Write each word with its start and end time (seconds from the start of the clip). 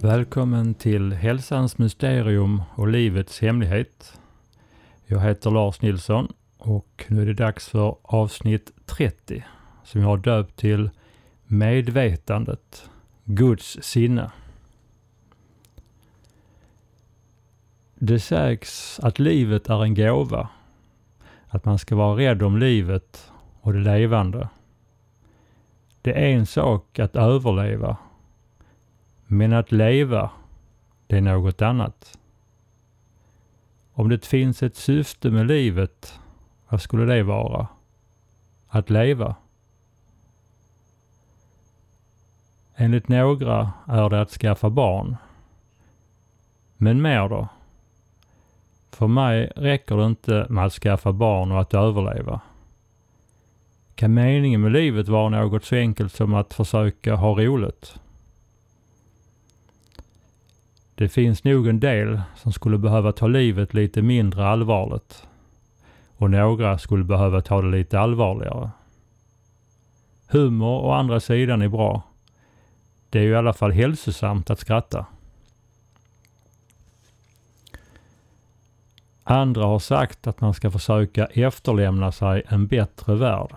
Välkommen 0.00 0.74
till 0.74 1.12
Hälsans 1.12 1.78
mysterium 1.78 2.62
och 2.74 2.88
livets 2.88 3.40
hemlighet. 3.40 4.20
Jag 5.06 5.20
heter 5.20 5.50
Lars 5.50 5.82
Nilsson 5.82 6.32
och 6.58 7.04
nu 7.08 7.22
är 7.22 7.26
det 7.26 7.34
dags 7.34 7.68
för 7.68 7.96
avsnitt 8.02 8.72
30 8.86 9.44
som 9.84 10.00
jag 10.00 10.08
har 10.08 10.16
döpt 10.16 10.56
till 10.56 10.90
Medvetandet, 11.46 12.90
Guds 13.24 13.78
sinne. 13.82 14.30
Det 17.94 18.20
sägs 18.20 19.00
att 19.02 19.18
livet 19.18 19.68
är 19.68 19.82
en 19.82 19.94
gåva. 19.94 20.48
Att 21.48 21.64
man 21.64 21.78
ska 21.78 21.96
vara 21.96 22.18
rädd 22.18 22.42
om 22.42 22.58
livet 22.58 23.32
och 23.60 23.72
det 23.72 23.80
levande. 23.80 24.48
Det 26.02 26.12
är 26.12 26.28
en 26.28 26.46
sak 26.46 26.98
att 26.98 27.16
överleva 27.16 27.96
men 29.30 29.52
att 29.52 29.72
leva, 29.72 30.30
det 31.06 31.16
är 31.16 31.20
något 31.20 31.62
annat. 31.62 32.18
Om 33.92 34.08
det 34.08 34.26
finns 34.26 34.62
ett 34.62 34.76
syfte 34.76 35.30
med 35.30 35.46
livet, 35.46 36.20
vad 36.68 36.82
skulle 36.82 37.14
det 37.14 37.22
vara? 37.22 37.66
Att 38.68 38.90
leva? 38.90 39.36
Enligt 42.76 43.08
några 43.08 43.72
är 43.86 44.10
det 44.10 44.20
att 44.20 44.30
skaffa 44.30 44.70
barn. 44.70 45.16
Men 46.76 47.02
mer 47.02 47.28
då? 47.28 47.48
För 48.90 49.06
mig 49.06 49.52
räcker 49.56 49.96
det 49.96 50.06
inte 50.06 50.46
med 50.48 50.64
att 50.64 50.72
skaffa 50.72 51.12
barn 51.12 51.52
och 51.52 51.60
att 51.60 51.74
överleva. 51.74 52.40
Kan 53.94 54.14
meningen 54.14 54.60
med 54.60 54.72
livet 54.72 55.08
vara 55.08 55.28
något 55.28 55.64
så 55.64 55.76
enkelt 55.76 56.12
som 56.12 56.34
att 56.34 56.54
försöka 56.54 57.14
ha 57.14 57.30
roligt? 57.30 58.00
Det 60.98 61.08
finns 61.08 61.44
nog 61.44 61.68
en 61.68 61.80
del 61.80 62.20
som 62.36 62.52
skulle 62.52 62.78
behöva 62.78 63.12
ta 63.12 63.26
livet 63.26 63.74
lite 63.74 64.02
mindre 64.02 64.46
allvarligt. 64.46 65.26
Och 66.16 66.30
några 66.30 66.78
skulle 66.78 67.04
behöva 67.04 67.40
ta 67.40 67.62
det 67.62 67.68
lite 67.68 68.00
allvarligare. 68.00 68.70
Humor 70.26 70.80
å 70.80 70.90
andra 70.90 71.20
sidan 71.20 71.62
är 71.62 71.68
bra. 71.68 72.02
Det 73.10 73.18
är 73.18 73.22
ju 73.22 73.30
i 73.30 73.36
alla 73.36 73.52
fall 73.52 73.72
hälsosamt 73.72 74.50
att 74.50 74.58
skratta. 74.58 75.06
Andra 79.24 79.64
har 79.64 79.78
sagt 79.78 80.26
att 80.26 80.40
man 80.40 80.54
ska 80.54 80.70
försöka 80.70 81.26
efterlämna 81.26 82.12
sig 82.12 82.42
en 82.48 82.66
bättre 82.66 83.14
värld. 83.14 83.54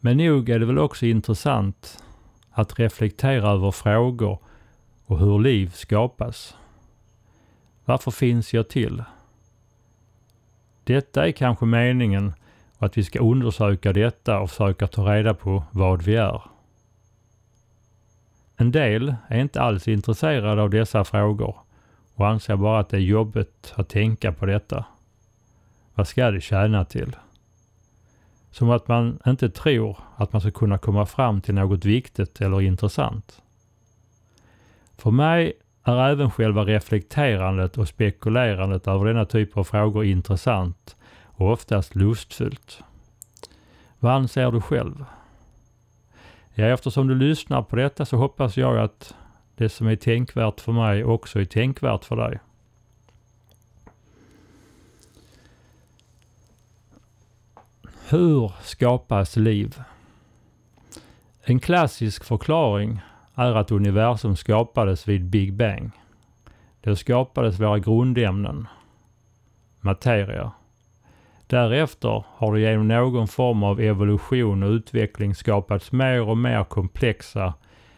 Men 0.00 0.16
nog 0.16 0.48
är 0.48 0.58
det 0.58 0.66
väl 0.66 0.78
också 0.78 1.06
intressant 1.06 2.02
att 2.60 2.78
reflektera 2.78 3.50
över 3.50 3.70
frågor 3.70 4.38
och 5.06 5.18
hur 5.18 5.38
liv 5.38 5.72
skapas. 5.74 6.56
Varför 7.84 8.10
finns 8.10 8.54
jag 8.54 8.68
till? 8.68 9.04
Detta 10.84 11.26
är 11.26 11.32
kanske 11.32 11.64
meningen 11.66 12.32
och 12.78 12.86
att 12.86 12.98
vi 12.98 13.04
ska 13.04 13.18
undersöka 13.18 13.92
detta 13.92 14.40
och 14.40 14.50
försöka 14.50 14.86
ta 14.86 15.14
reda 15.14 15.34
på 15.34 15.64
vad 15.70 16.02
vi 16.02 16.16
är. 16.16 16.42
En 18.56 18.70
del 18.70 19.14
är 19.28 19.40
inte 19.40 19.60
alls 19.60 19.88
intresserade 19.88 20.62
av 20.62 20.70
dessa 20.70 21.04
frågor 21.04 21.56
och 22.14 22.28
anser 22.28 22.56
bara 22.56 22.80
att 22.80 22.88
det 22.88 22.96
är 22.96 23.00
jobbigt 23.00 23.72
att 23.76 23.88
tänka 23.88 24.32
på 24.32 24.46
detta. 24.46 24.84
Vad 25.94 26.08
ska 26.08 26.30
det 26.30 26.40
tjäna 26.40 26.84
till? 26.84 27.16
Som 28.50 28.70
att 28.70 28.88
man 28.88 29.18
inte 29.26 29.50
tror 29.50 29.98
att 30.16 30.32
man 30.32 30.40
ska 30.40 30.50
kunna 30.50 30.78
komma 30.78 31.06
fram 31.06 31.40
till 31.40 31.54
något 31.54 31.84
viktigt 31.84 32.40
eller 32.40 32.60
intressant. 32.60 33.42
För 34.96 35.10
mig 35.10 35.52
är 35.84 36.10
även 36.10 36.30
själva 36.30 36.64
reflekterandet 36.64 37.78
och 37.78 37.88
spekulerandet 37.88 38.86
över 38.86 39.06
denna 39.06 39.24
typ 39.24 39.56
av 39.56 39.64
frågor 39.64 40.04
intressant 40.04 40.96
och 41.24 41.52
oftast 41.52 41.94
lustfyllt. 41.94 42.82
Vad 43.98 44.12
anser 44.12 44.50
du 44.52 44.60
själv? 44.60 45.04
Ja, 46.54 46.64
eftersom 46.64 47.06
du 47.08 47.14
lyssnar 47.14 47.62
på 47.62 47.76
detta 47.76 48.04
så 48.04 48.16
hoppas 48.16 48.56
jag 48.56 48.78
att 48.78 49.14
det 49.56 49.68
som 49.68 49.86
är 49.86 49.96
tänkvärt 49.96 50.60
för 50.60 50.72
mig 50.72 51.04
också 51.04 51.40
är 51.40 51.44
tänkvärt 51.44 52.04
för 52.04 52.16
dig. 52.16 52.38
Hur 58.10 58.52
skapas 58.62 59.36
liv? 59.36 59.82
En 61.42 61.60
klassisk 61.60 62.24
förklaring 62.24 63.00
är 63.34 63.54
att 63.54 63.70
universum 63.70 64.36
skapades 64.36 65.08
vid 65.08 65.24
Big 65.24 65.54
Bang. 65.54 65.90
Då 66.80 66.96
skapades 66.96 67.60
våra 67.60 67.78
grundämnen, 67.78 68.68
materia. 69.80 70.52
Därefter 71.46 72.24
har 72.28 72.54
det 72.54 72.60
genom 72.60 72.88
någon 72.88 73.28
form 73.28 73.62
av 73.62 73.80
evolution 73.80 74.62
och 74.62 74.70
utveckling 74.70 75.34
skapats 75.34 75.92
mer 75.92 76.22
och 76.22 76.38
mer 76.38 76.64
komplexa 76.64 77.54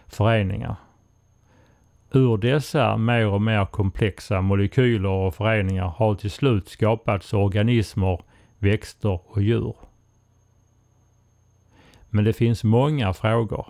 föreningar. 0.06 0.76
Ur 2.12 2.36
dessa 2.36 2.96
mer 2.96 3.26
och 3.26 3.42
mer 3.42 3.64
komplexa 3.64 4.40
molekyler 4.40 5.08
och 5.08 5.34
föreningar 5.34 5.86
har 5.86 6.14
till 6.14 6.30
slut 6.30 6.68
skapats 6.68 7.32
organismer, 7.32 8.20
växter 8.58 9.20
och 9.24 9.42
djur. 9.42 9.74
Men 12.14 12.24
det 12.24 12.32
finns 12.32 12.64
många 12.64 13.12
frågor. 13.12 13.66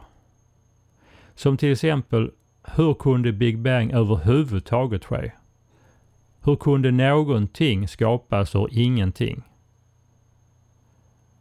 Som 1.35 1.57
till 1.57 1.73
exempel, 1.73 2.31
hur 2.77 2.95
kunde 2.95 3.33
Big 3.33 3.59
Bang 3.59 3.93
överhuvudtaget 3.93 5.05
ske? 5.05 5.33
Hur 6.45 6.57
kunde 6.57 6.91
någonting 6.91 7.89
skapas 7.89 8.55
ur 8.55 8.69
ingenting? 8.71 9.43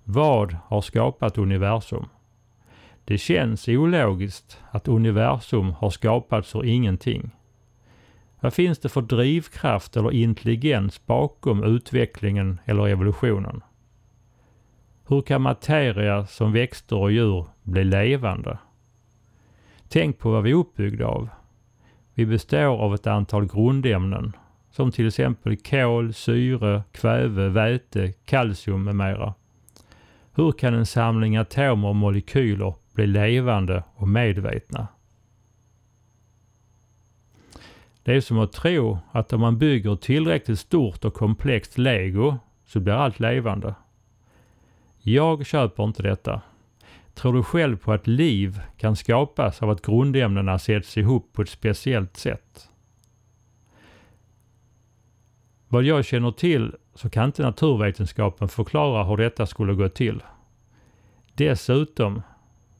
Vad 0.04 0.58
har 0.66 0.82
skapat 0.82 1.38
universum? 1.38 2.06
Det 3.06 3.18
känns 3.18 3.68
ologiskt 3.68 4.60
att 4.72 4.88
universum 4.88 5.72
har 5.72 5.90
skapats 5.90 6.56
ur 6.56 6.66
ingenting. 6.66 7.32
Vad 8.40 8.54
finns 8.54 8.80
det 8.80 8.90
för 8.90 9.02
drivkraft 9.02 9.98
eller 9.98 10.12
intelligens 10.12 11.06
bakom 11.06 11.64
utvecklingen 11.64 12.60
eller 12.66 12.88
evolutionen? 12.88 13.62
Hur 15.12 15.22
kan 15.22 15.42
materia 15.42 16.26
som 16.26 16.52
växter 16.52 16.96
och 16.96 17.12
djur 17.12 17.46
bli 17.64 17.84
levande? 17.84 18.58
Tänk 19.88 20.20
på 20.20 20.32
vad 20.32 20.44
vi 20.44 20.52
är 20.52 20.56
uppbyggda 20.56 21.08
av. 21.08 21.30
Vi 22.14 22.26
består 22.26 22.78
av 22.78 22.96
ett 22.96 23.08
antal 23.08 23.46
grundämnen 23.46 24.34
som 24.70 24.92
till 24.92 25.08
exempel 25.08 25.58
kol, 25.58 26.14
syre, 26.14 26.84
kväve, 26.92 27.50
väte, 27.50 28.14
kalcium 28.26 28.84
med 28.84 28.96
mera. 28.96 29.34
Hur 30.34 30.52
kan 30.52 30.74
en 30.74 30.86
samling 30.86 31.38
atomer 31.38 31.88
och 31.88 31.96
molekyler 31.96 32.74
bli 32.94 33.08
levande 33.08 33.84
och 33.96 34.08
medvetna? 34.08 34.88
Det 38.04 38.16
är 38.16 38.22
som 38.22 38.40
att 38.40 38.54
tro 38.54 39.00
att 39.12 39.34
om 39.34 39.42
man 39.42 39.58
bygger 39.58 39.96
tillräckligt 39.96 40.60
stort 40.60 41.06
och 41.06 41.14
komplext 41.14 41.78
lego 41.78 42.38
så 42.66 42.80
blir 42.80 42.94
allt 42.94 43.20
levande. 43.20 43.76
Jag 45.04 45.46
köper 45.46 45.84
inte 45.84 46.04
detta. 46.04 46.42
Tror 47.14 47.34
du 47.34 47.44
själv 47.44 47.78
på 47.78 47.94
att 47.94 48.08
liv 48.08 48.62
kan 48.78 48.96
skapas 48.96 49.62
av 49.62 49.70
att 49.70 49.82
grundämnena 49.82 50.60
sätts 50.60 50.98
ihop 50.98 51.34
på 51.34 51.42
ett 51.42 51.50
speciellt 51.50 52.18
sätt? 52.18 52.70
Vad 55.68 55.84
jag 55.84 56.06
känner 56.06 56.32
till 56.32 56.76
så 56.96 57.10
kan 57.10 57.26
inte 57.26 57.44
naturvetenskapen 57.44 58.48
förklara 58.50 59.04
hur 59.04 59.18
detta 59.18 59.46
skulle 59.46 59.74
gå 59.74 59.90
till. 59.90 60.24
Dessutom, 61.34 62.22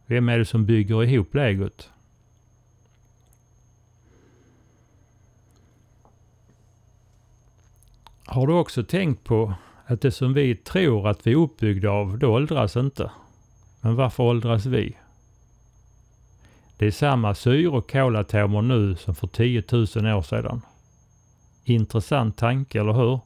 vem 0.06 0.30
är 0.30 0.38
det 0.38 0.46
som 0.46 0.66
bygger 0.66 1.04
ihop 1.04 1.36
legot? 1.36 1.92
Har 8.26 8.48
du 8.48 8.54
också 8.54 8.84
tänkt 8.84 9.24
på 9.24 9.54
att 9.92 10.02
det 10.02 10.12
som 10.12 10.34
vi 10.34 10.56
tror 10.56 11.08
att 11.08 11.28
vi 11.28 11.32
är 11.32 11.36
uppbyggda 11.36 11.90
av, 11.90 12.18
det 12.18 12.28
åldras 12.28 12.76
inte? 12.76 13.12
Men 13.82 13.96
varför 13.96 14.24
åldras 14.24 14.66
vi? 14.66 14.98
Det 16.78 16.88
är 16.88 16.92
samma 16.92 17.36
syre 17.36 17.68
och 17.68 17.92
kolatomer 17.92 18.62
nu 18.62 18.96
som 18.96 19.16
för 19.16 19.28
10 19.28 19.64
000 19.72 19.82
år 20.18 20.22
sedan. 20.22 20.62
Intressant 21.64 22.38
tanke, 22.38 22.80
eller 22.80 22.94
hur? 22.94 23.20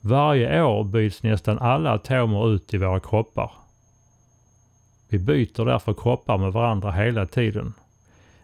Varje 0.00 0.62
år 0.62 0.84
byts 0.84 1.22
nästan 1.22 1.58
alla 1.58 1.92
atomer 1.92 2.54
ut 2.54 2.74
i 2.74 2.78
våra 2.78 3.00
kroppar. 3.00 3.52
Vi 5.08 5.18
byter 5.18 5.64
därför 5.64 5.94
kroppar 5.94 6.38
med 6.38 6.52
varandra 6.52 6.90
hela 6.90 7.26
tiden. 7.26 7.72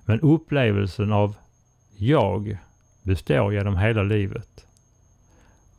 Men 0.05 0.21
upplevelsen 0.21 1.13
av 1.13 1.35
jag 1.97 2.59
består 3.03 3.53
genom 3.53 3.77
hela 3.77 4.03
livet. 4.03 4.67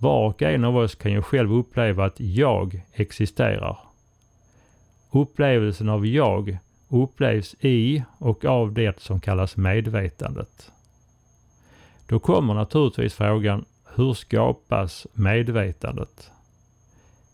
Var 0.01 0.27
och 0.27 0.42
en 0.42 0.65
av 0.65 0.77
oss 0.77 0.95
kan 0.95 1.12
ju 1.12 1.21
själv 1.21 1.53
uppleva 1.53 2.06
att 2.06 2.19
jag 2.19 2.81
existerar. 2.94 3.77
Upplevelsen 5.12 5.89
av 5.89 6.06
jag 6.06 6.57
upplevs 6.89 7.56
i 7.59 8.03
och 8.18 8.45
av 8.45 8.74
det 8.74 9.01
som 9.01 9.19
kallas 9.19 9.57
medvetandet. 9.57 10.71
Då 12.07 12.19
kommer 12.19 12.53
naturligtvis 12.53 13.13
frågan, 13.13 13.65
hur 13.95 14.13
skapas 14.13 15.07
medvetandet? 15.13 16.31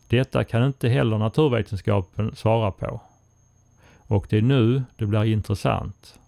Detta 0.07 0.43
kan 0.43 0.65
inte 0.65 0.89
heller 0.89 1.17
naturvetenskapen 1.17 2.35
svara 2.35 2.71
på. 2.71 3.01
Och 3.97 4.27
det 4.29 4.37
är 4.37 4.41
nu 4.41 4.83
det 4.97 5.05
blir 5.05 5.23
intressant. 5.23 6.19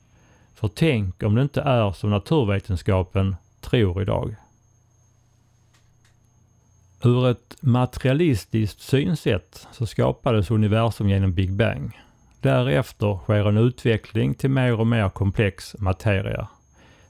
För 0.56 0.68
tänk 0.68 1.24
om 1.24 1.36
det 1.36 1.42
inte 1.42 1.62
är 1.62 1.92
som 1.92 2.10
naturvetenskapen 2.10 3.36
tror 3.62 4.02
idag. 4.02 4.36
Ur 7.04 7.28
ett 7.28 7.56
materialistiskt 7.62 8.81
synsätt 8.81 9.68
så 9.72 9.86
skapades 9.86 10.51
universum 10.51 11.10
genom 11.10 11.34
Big 11.34 11.54
Bang. 11.54 12.00
Därefter 12.42 13.18
sker 13.24 13.50
en 13.50 13.57
utveckling 13.57 14.34
till 14.34 14.50
mer 14.50 14.80
och 14.80 14.88
mer 14.88 15.10
komplex 15.10 15.75
materia. 15.80 16.48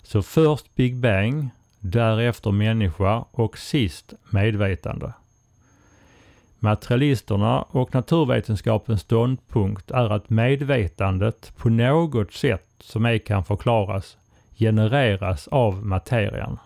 Så 0.03 0.21
först 0.21 0.75
Big 0.75 0.95
Bang, 0.95 1.49
därefter 1.79 2.51
människa 2.51 3.25
och 3.31 3.57
sist 3.57 4.13
medvetande. 4.29 5.13
Materialisterna 6.59 7.61
och 7.61 7.93
naturvetenskapens 7.93 9.01
ståndpunkt 9.01 9.91
är 9.91 10.09
att 10.09 10.29
medvetandet 10.29 11.53
på 11.57 11.69
något 11.69 12.33
sätt 12.33 12.67
som 12.79 13.05
ej 13.05 13.19
kan 13.19 13.43
förklaras 13.43 14.17
genereras 14.57 15.47
av 15.47 15.85
materian. 15.85 16.59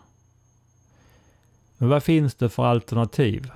Men 1.83 1.89
vad 1.89 2.03
finns 2.03 2.35
det 2.35 2.49
för 2.49 2.65
alternativ? 2.65 3.51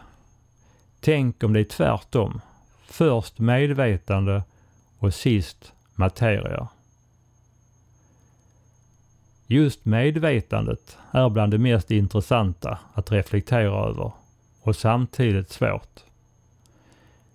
Tänk 0.99 1.43
om 1.43 1.53
det 1.53 1.59
är 1.59 1.63
tvärtom. 1.63 2.41
Först 2.85 3.39
medvetande 3.39 4.43
och 4.99 5.13
sist 5.13 5.73
materia. 5.95 6.67
Just 9.45 9.85
medvetandet 9.85 10.97
är 11.11 11.29
bland 11.29 11.51
det 11.51 11.57
mest 11.57 11.91
intressanta 11.91 12.79
att 12.93 13.11
reflektera 13.11 13.89
över 13.89 14.11
och 14.61 14.75
samtidigt 14.75 15.49
svårt. 15.49 15.99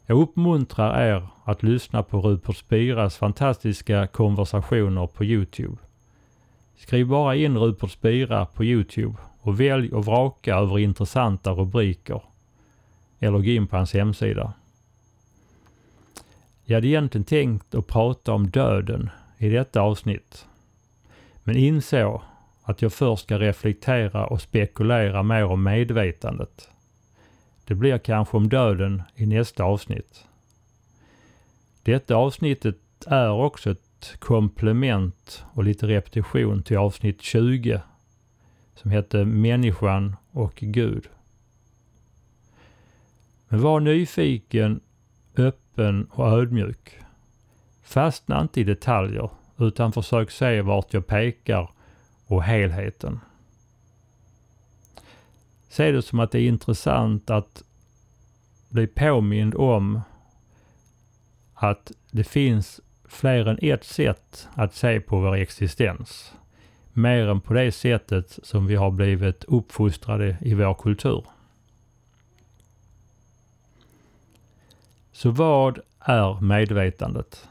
Jag 0.07 0.19
uppmuntrar 0.19 1.07
er 1.07 1.29
att 1.45 1.63
lyssna 1.63 2.03
på 2.03 2.21
Rupert 2.21 2.57
Spiras 2.57 3.17
fantastiska 3.17 4.07
konversationer 4.07 5.07
på 5.07 5.25
Youtube. 5.25 5.77
Skriv 6.77 7.07
bara 7.07 7.37
in 7.37 7.59
Rupert 7.59 7.91
Spira 7.91 8.47
på 8.47 8.65
Youtube 8.65 9.17
och 9.43 9.61
välj 9.61 9.93
och 9.93 10.05
vraka 10.05 10.55
över 10.57 10.79
intressanta 10.79 11.51
rubriker. 11.51 12.23
Eller 13.19 13.39
gå 13.39 13.45
in 13.45 13.67
på 13.67 13.77
hans 13.77 13.95
hemsida. 13.95 14.53
Jag 16.65 16.77
hade 16.77 16.87
egentligen 16.87 17.25
tänkt 17.25 17.75
att 17.75 17.87
prata 17.87 18.33
om 18.33 18.51
döden 18.51 19.11
i 19.39 19.49
detta 19.49 19.81
avsnitt. 19.81 20.47
Men 21.45 21.57
insåg 21.57 22.23
att 22.63 22.83
jag 22.83 22.93
först 22.93 23.23
ska 23.23 23.39
reflektera 23.39 24.27
och 24.27 24.41
spekulera 24.41 25.23
mer 25.23 25.45
om 25.45 25.63
medvetandet. 25.63 26.69
Det 27.65 27.75
blir 27.75 27.99
kanske 27.99 28.37
om 28.37 28.49
döden 28.49 29.03
i 29.15 29.27
nästa 29.27 29.65
avsnitt. 29.65 30.25
Detta 31.83 32.17
avsnittet 32.17 32.77
är 33.07 33.31
också 33.31 33.71
ett 33.71 34.17
komplement 34.19 35.45
och 35.53 35.65
lite 35.65 35.87
repetition 35.87 36.63
till 36.63 36.77
avsnitt 36.77 37.23
20 37.23 37.81
som 38.75 38.91
hette 38.91 39.25
Människan 39.25 40.17
och 40.31 40.55
Gud. 40.55 41.09
Men 43.49 43.63
var 43.63 43.81
nyfiken, 43.81 44.81
öppen 45.37 46.05
och 46.11 46.29
ödmjuk. 46.29 46.99
Fastna 47.83 48.41
inte 48.41 48.61
i 48.61 48.65
detaljer 48.65 49.31
utan 49.59 49.93
försök 49.93 50.31
se 50.31 50.63
vart 50.63 50.95
jag 50.95 51.07
pekar 51.07 51.71
och 52.27 52.43
helheten. 52.43 53.21
Se 55.69 55.93
det 55.93 56.03
som 56.03 56.21
att 56.21 56.31
det 56.31 56.39
är 56.39 56.49
intressant 56.49 57.31
att 57.31 57.63
bli 58.69 58.87
påmind 58.87 59.55
om 59.55 60.01
att 61.55 61.93
det 62.11 62.25
finns 62.25 62.81
fler 63.05 63.47
än 63.47 63.59
ett 63.63 63.85
sätt 63.85 64.49
att 64.55 64.75
se 64.75 65.01
på 65.01 65.21
vår 65.21 65.37
existens. 65.37 66.35
Mer 66.93 67.29
än 67.29 67.41
på 67.41 67.55
det 67.55 67.73
sättet 67.73 68.39
som 68.43 68.67
vi 68.67 68.75
har 68.75 68.91
blivit 68.91 69.45
uppfostrade 69.45 70.37
i 70.41 70.55
vår 70.55 70.75
kultur. 70.75 71.25
Så 75.13 75.31
vad 75.31 75.79
är 75.99 76.41
medvetandet? 76.41 77.49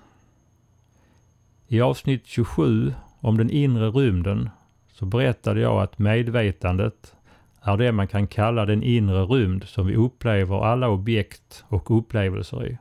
I 1.68 1.82
avsnitt 1.82 2.26
27 2.26 2.94
om 3.20 3.38
den 3.38 3.50
inre 3.50 3.90
rymden 3.90 4.50
så 4.94 5.06
berättade 5.06 5.62
jag 5.62 5.82
att 5.82 6.00
medvetandet 6.00 7.16
är 7.62 7.78
det 7.78 7.92
man 7.92 8.08
kan 8.08 8.28
kalla 8.28 8.66
den 8.66 8.84
inre 8.84 9.26
rymd 9.26 9.64
som 9.64 9.88
vi 9.88 9.96
upplever 9.96 10.66
alla 10.66 10.90
objekt 10.90 11.64
och 11.68 11.98
upplevelser 11.98 12.68
i. 12.68 12.78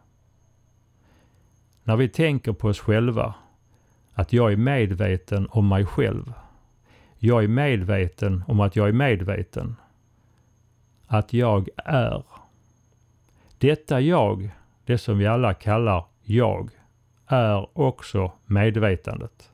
När 1.85 1.97
vi 1.97 2.09
tänker 2.09 2.53
på 2.53 2.69
oss 2.69 2.79
själva, 2.79 3.35
att 4.15 4.33
jag 4.33 4.53
är 4.53 4.57
medveten 4.57 5.47
om 5.51 5.69
mig 5.69 5.87
själv. 5.87 6.33
Jag 7.23 7.45
är 7.45 7.49
medveten 7.49 8.45
om 8.47 8.61
att 8.61 8.77
jag 8.77 8.89
är 8.89 8.93
medveten. 8.93 9.77
Att 11.07 11.33
jag 11.33 11.69
är. 11.77 12.23
Detta 13.59 14.01
jag, 14.01 14.51
det 14.85 14.99
som 14.99 15.19
vi 15.19 15.27
alla 15.27 15.55
kallar 15.55 16.05
jag, 16.23 16.71
är 17.27 17.79
också 17.79 18.33
medvetandet. 18.47 19.53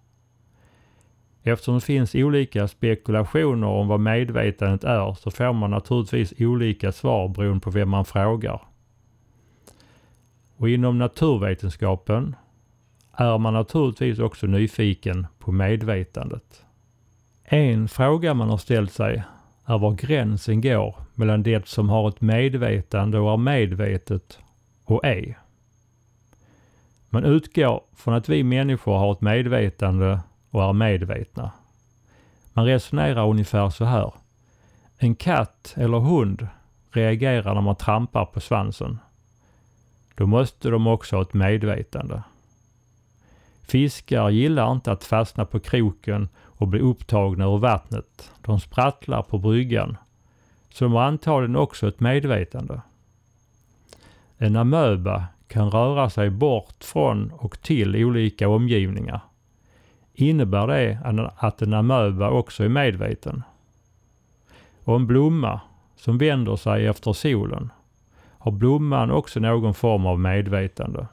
Eftersom 1.42 1.74
det 1.74 1.80
finns 1.80 2.14
olika 2.14 2.68
spekulationer 2.68 3.66
om 3.66 3.88
vad 3.88 4.00
medvetandet 4.00 4.84
är 4.84 5.14
så 5.14 5.30
får 5.30 5.52
man 5.52 5.70
naturligtvis 5.70 6.34
olika 6.38 6.92
svar 6.92 7.28
beroende 7.28 7.60
på 7.60 7.70
vem 7.70 7.88
man 7.88 8.04
frågar. 8.04 8.60
Och 10.56 10.68
inom 10.68 10.98
naturvetenskapen 10.98 12.36
är 13.12 13.38
man 13.38 13.54
naturligtvis 13.54 14.18
också 14.18 14.46
nyfiken 14.46 15.26
på 15.38 15.52
medvetandet. 15.52 16.65
En 17.48 17.88
fråga 17.88 18.34
man 18.34 18.50
har 18.50 18.58
ställt 18.58 18.92
sig 18.92 19.24
är 19.64 19.78
var 19.78 19.92
gränsen 19.92 20.60
går 20.60 20.96
mellan 21.14 21.42
det 21.42 21.68
som 21.68 21.88
har 21.88 22.08
ett 22.08 22.20
medvetande 22.20 23.18
och 23.18 23.32
är 23.32 23.36
medvetet 23.36 24.38
och 24.84 25.04
är. 25.04 25.38
Man 27.08 27.24
utgår 27.24 27.82
från 27.96 28.14
att 28.14 28.28
vi 28.28 28.44
människor 28.44 28.98
har 28.98 29.12
ett 29.12 29.20
medvetande 29.20 30.20
och 30.50 30.64
är 30.64 30.72
medvetna. 30.72 31.50
Man 32.52 32.66
resonerar 32.66 33.28
ungefär 33.28 33.70
så 33.70 33.84
här. 33.84 34.12
En 34.98 35.14
katt 35.14 35.74
eller 35.76 35.98
hund 35.98 36.48
reagerar 36.90 37.54
när 37.54 37.60
man 37.60 37.76
trampar 37.76 38.24
på 38.24 38.40
svansen. 38.40 38.98
Då 40.14 40.26
måste 40.26 40.70
de 40.70 40.86
också 40.86 41.16
ha 41.16 41.22
ett 41.22 41.34
medvetande. 41.34 42.22
Fiskar 43.68 44.30
gillar 44.30 44.72
inte 44.72 44.92
att 44.92 45.04
fastna 45.04 45.44
på 45.44 45.60
kroken 45.60 46.28
och 46.44 46.68
bli 46.68 46.80
upptagna 46.80 47.44
ur 47.44 47.58
vattnet. 47.58 48.32
De 48.42 48.60
sprattlar 48.60 49.22
på 49.22 49.38
bryggan. 49.38 49.96
Så 50.70 50.84
de 50.84 50.92
har 50.92 51.02
antagligen 51.02 51.56
också 51.56 51.88
ett 51.88 52.00
medvetande. 52.00 52.80
En 54.36 54.56
amöba 54.56 55.24
kan 55.48 55.70
röra 55.70 56.10
sig 56.10 56.30
bort 56.30 56.84
från 56.84 57.30
och 57.30 57.62
till 57.62 57.96
olika 57.96 58.48
omgivningar. 58.48 59.20
Innebär 60.14 60.66
det 60.66 60.98
att 61.36 61.62
en 61.62 61.74
amöba 61.74 62.30
också 62.30 62.64
är 62.64 62.68
medveten? 62.68 63.42
Och 64.84 64.96
en 64.96 65.06
blomma 65.06 65.60
som 65.96 66.18
vänder 66.18 66.56
sig 66.56 66.86
efter 66.86 67.12
solen, 67.12 67.72
har 68.38 68.52
blomman 68.52 69.10
också 69.10 69.40
någon 69.40 69.74
form 69.74 70.06
av 70.06 70.20
medvetande? 70.20 71.06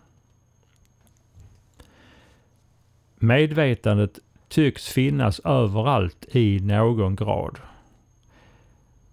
Medvetandet 3.24 4.20
tycks 4.50 4.90
finnas 4.90 5.40
överallt 5.40 6.26
i 6.36 6.60
någon 6.60 7.16
grad. 7.16 7.60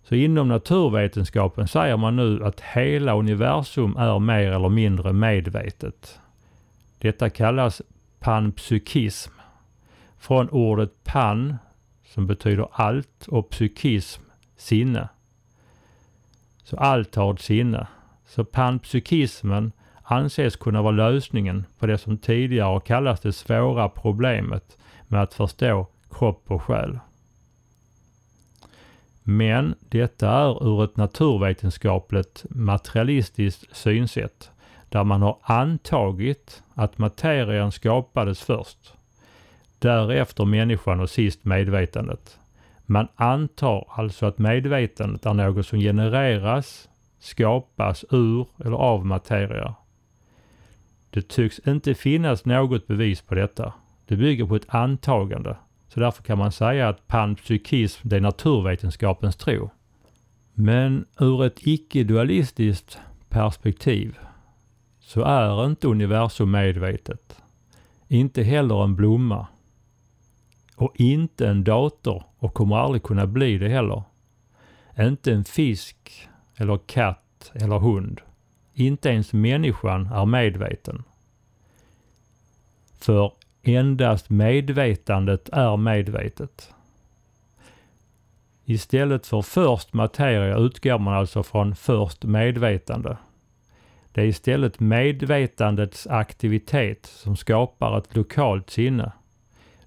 Så 0.02 0.14
inom 0.14 0.48
naturvetenskapen 0.48 1.68
säger 1.68 1.96
man 1.96 2.16
nu 2.16 2.44
att 2.44 2.60
hela 2.60 3.16
universum 3.16 3.96
är 3.96 4.18
mer 4.18 4.52
eller 4.52 4.68
mindre 4.68 5.12
medvetet. 5.12 6.20
Detta 6.98 7.30
kallas 7.30 7.82
panpsykism. 8.18 9.32
Från 10.18 10.48
ordet 10.48 11.04
pan, 11.04 11.56
som 12.04 12.26
betyder 12.26 12.68
allt, 12.72 13.28
och 13.28 13.50
psykism, 13.50 14.22
sinne. 14.56 15.08
Så 16.62 16.76
allt 16.76 17.14
har 17.14 17.34
ett 17.34 17.40
sinne. 17.40 17.86
Så 18.26 18.44
panpsykismen 18.44 19.72
anses 20.10 20.56
kunna 20.56 20.82
vara 20.82 20.92
lösningen 20.92 21.66
på 21.78 21.86
det 21.86 21.98
som 21.98 22.18
tidigare 22.18 22.66
har 22.66 22.80
kallats 22.80 23.20
det 23.20 23.32
svåra 23.32 23.88
problemet 23.88 24.78
med 25.08 25.22
att 25.22 25.34
förstå 25.34 25.86
kropp 26.10 26.50
och 26.50 26.62
själ. 26.62 26.98
Men 29.22 29.74
detta 29.88 30.30
är 30.30 30.66
ur 30.68 30.84
ett 30.84 30.96
naturvetenskapligt 30.96 32.44
materialistiskt 32.50 33.76
synsätt 33.76 34.50
där 34.88 35.04
man 35.04 35.22
har 35.22 35.38
antagit 35.42 36.62
att 36.74 36.98
materien 36.98 37.72
skapades 37.72 38.40
först. 38.40 38.94
Därefter 39.78 40.44
människan 40.44 41.00
och 41.00 41.10
sist 41.10 41.44
medvetandet. 41.44 42.38
Man 42.86 43.08
antar 43.16 43.86
alltså 43.88 44.26
att 44.26 44.38
medvetandet 44.38 45.26
är 45.26 45.34
något 45.34 45.66
som 45.66 45.78
genereras, 45.78 46.88
skapas 47.18 48.04
ur 48.10 48.46
eller 48.64 48.76
av 48.76 49.06
materia. 49.06 49.74
Det 51.10 51.28
tycks 51.28 51.58
inte 51.58 51.94
finnas 51.94 52.44
något 52.44 52.86
bevis 52.86 53.22
på 53.22 53.34
detta. 53.34 53.72
Det 54.06 54.16
bygger 54.16 54.46
på 54.46 54.56
ett 54.56 54.74
antagande. 54.74 55.56
Så 55.88 56.00
därför 56.00 56.22
kan 56.22 56.38
man 56.38 56.52
säga 56.52 56.88
att 56.88 57.06
panpsykism 57.06 58.08
det 58.08 58.16
är 58.16 58.20
naturvetenskapens 58.20 59.36
tro. 59.36 59.70
Men 60.54 61.04
ur 61.20 61.44
ett 61.44 61.66
icke-dualistiskt 61.66 62.98
perspektiv 63.28 64.18
så 65.00 65.22
är 65.22 65.66
inte 65.66 65.88
universum 65.88 66.50
medvetet. 66.50 67.42
Inte 68.08 68.42
heller 68.42 68.84
en 68.84 68.96
blomma. 68.96 69.46
Och 70.76 70.92
inte 70.94 71.48
en 71.48 71.64
dator 71.64 72.24
och 72.38 72.54
kommer 72.54 72.76
aldrig 72.76 73.02
kunna 73.02 73.26
bli 73.26 73.58
det 73.58 73.68
heller. 73.68 74.02
Inte 74.98 75.32
en 75.32 75.44
fisk 75.44 76.28
eller 76.56 76.78
katt 76.86 77.52
eller 77.54 77.78
hund. 77.78 78.20
Inte 78.80 79.08
ens 79.08 79.32
människan 79.32 80.06
är 80.06 80.26
medveten. 80.26 81.02
För 83.00 83.32
endast 83.62 84.30
medvetandet 84.30 85.48
är 85.48 85.76
medvetet. 85.76 86.74
Istället 88.64 89.26
för 89.26 89.42
först 89.42 89.92
materia 89.92 90.56
utgår 90.56 90.98
man 90.98 91.14
alltså 91.14 91.42
från 91.42 91.74
först 91.74 92.24
medvetande. 92.24 93.16
Det 94.12 94.20
är 94.20 94.26
istället 94.26 94.80
medvetandets 94.80 96.06
aktivitet 96.06 97.06
som 97.06 97.36
skapar 97.36 97.98
ett 97.98 98.16
lokalt 98.16 98.70
sinne. 98.70 99.12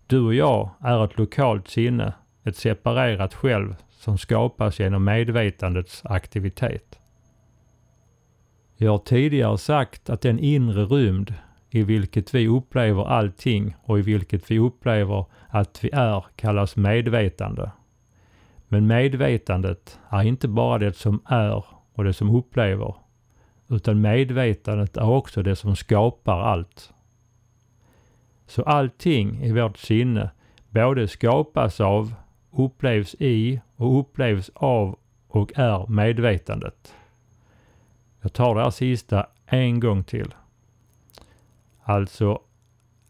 Du 0.07 0.19
och 0.19 0.33
jag 0.33 0.69
är 0.79 1.05
ett 1.05 1.17
lokalt 1.17 1.67
sinne, 1.67 2.13
ett 2.43 2.57
separerat 2.57 3.33
själv 3.33 3.75
som 3.89 4.17
skapas 4.17 4.79
genom 4.79 5.03
medvetandets 5.03 6.01
aktivitet. 6.05 6.99
Jag 8.75 8.91
har 8.91 8.97
tidigare 8.97 9.57
sagt 9.57 10.09
att 10.09 10.21
den 10.21 10.39
inre 10.39 10.85
rymd 10.85 11.33
i 11.69 11.83
vilket 11.83 12.35
vi 12.35 12.47
upplever 12.47 13.05
allting 13.05 13.75
och 13.83 13.99
i 13.99 14.01
vilket 14.01 14.51
vi 14.51 14.59
upplever 14.59 15.25
att 15.49 15.83
vi 15.83 15.89
är 15.93 16.25
kallas 16.35 16.75
medvetande. 16.75 17.71
Men 18.67 18.87
medvetandet 18.87 19.99
är 20.09 20.23
inte 20.23 20.47
bara 20.47 20.77
det 20.77 20.93
som 20.93 21.21
är 21.25 21.65
och 21.93 22.03
det 22.03 22.13
som 22.13 22.35
upplever, 22.35 22.95
utan 23.69 24.01
medvetandet 24.01 24.97
är 24.97 25.09
också 25.09 25.43
det 25.43 25.55
som 25.55 25.75
skapar 25.75 26.39
allt. 26.39 26.93
Så 28.47 28.63
allting 28.63 29.43
i 29.43 29.51
vårt 29.51 29.77
sinne 29.77 30.29
både 30.69 31.07
skapas 31.07 31.81
av, 31.81 32.13
upplevs 32.51 33.15
i 33.19 33.61
och 33.75 33.99
upplevs 33.99 34.51
av 34.53 34.99
och 35.27 35.51
är 35.55 35.87
medvetandet. 35.87 36.95
Jag 38.23 38.33
tar 38.33 38.55
det 38.55 38.61
här 38.61 38.69
sista 38.69 39.27
en 39.45 39.79
gång 39.79 40.03
till. 40.03 40.33
Alltså, 41.83 42.41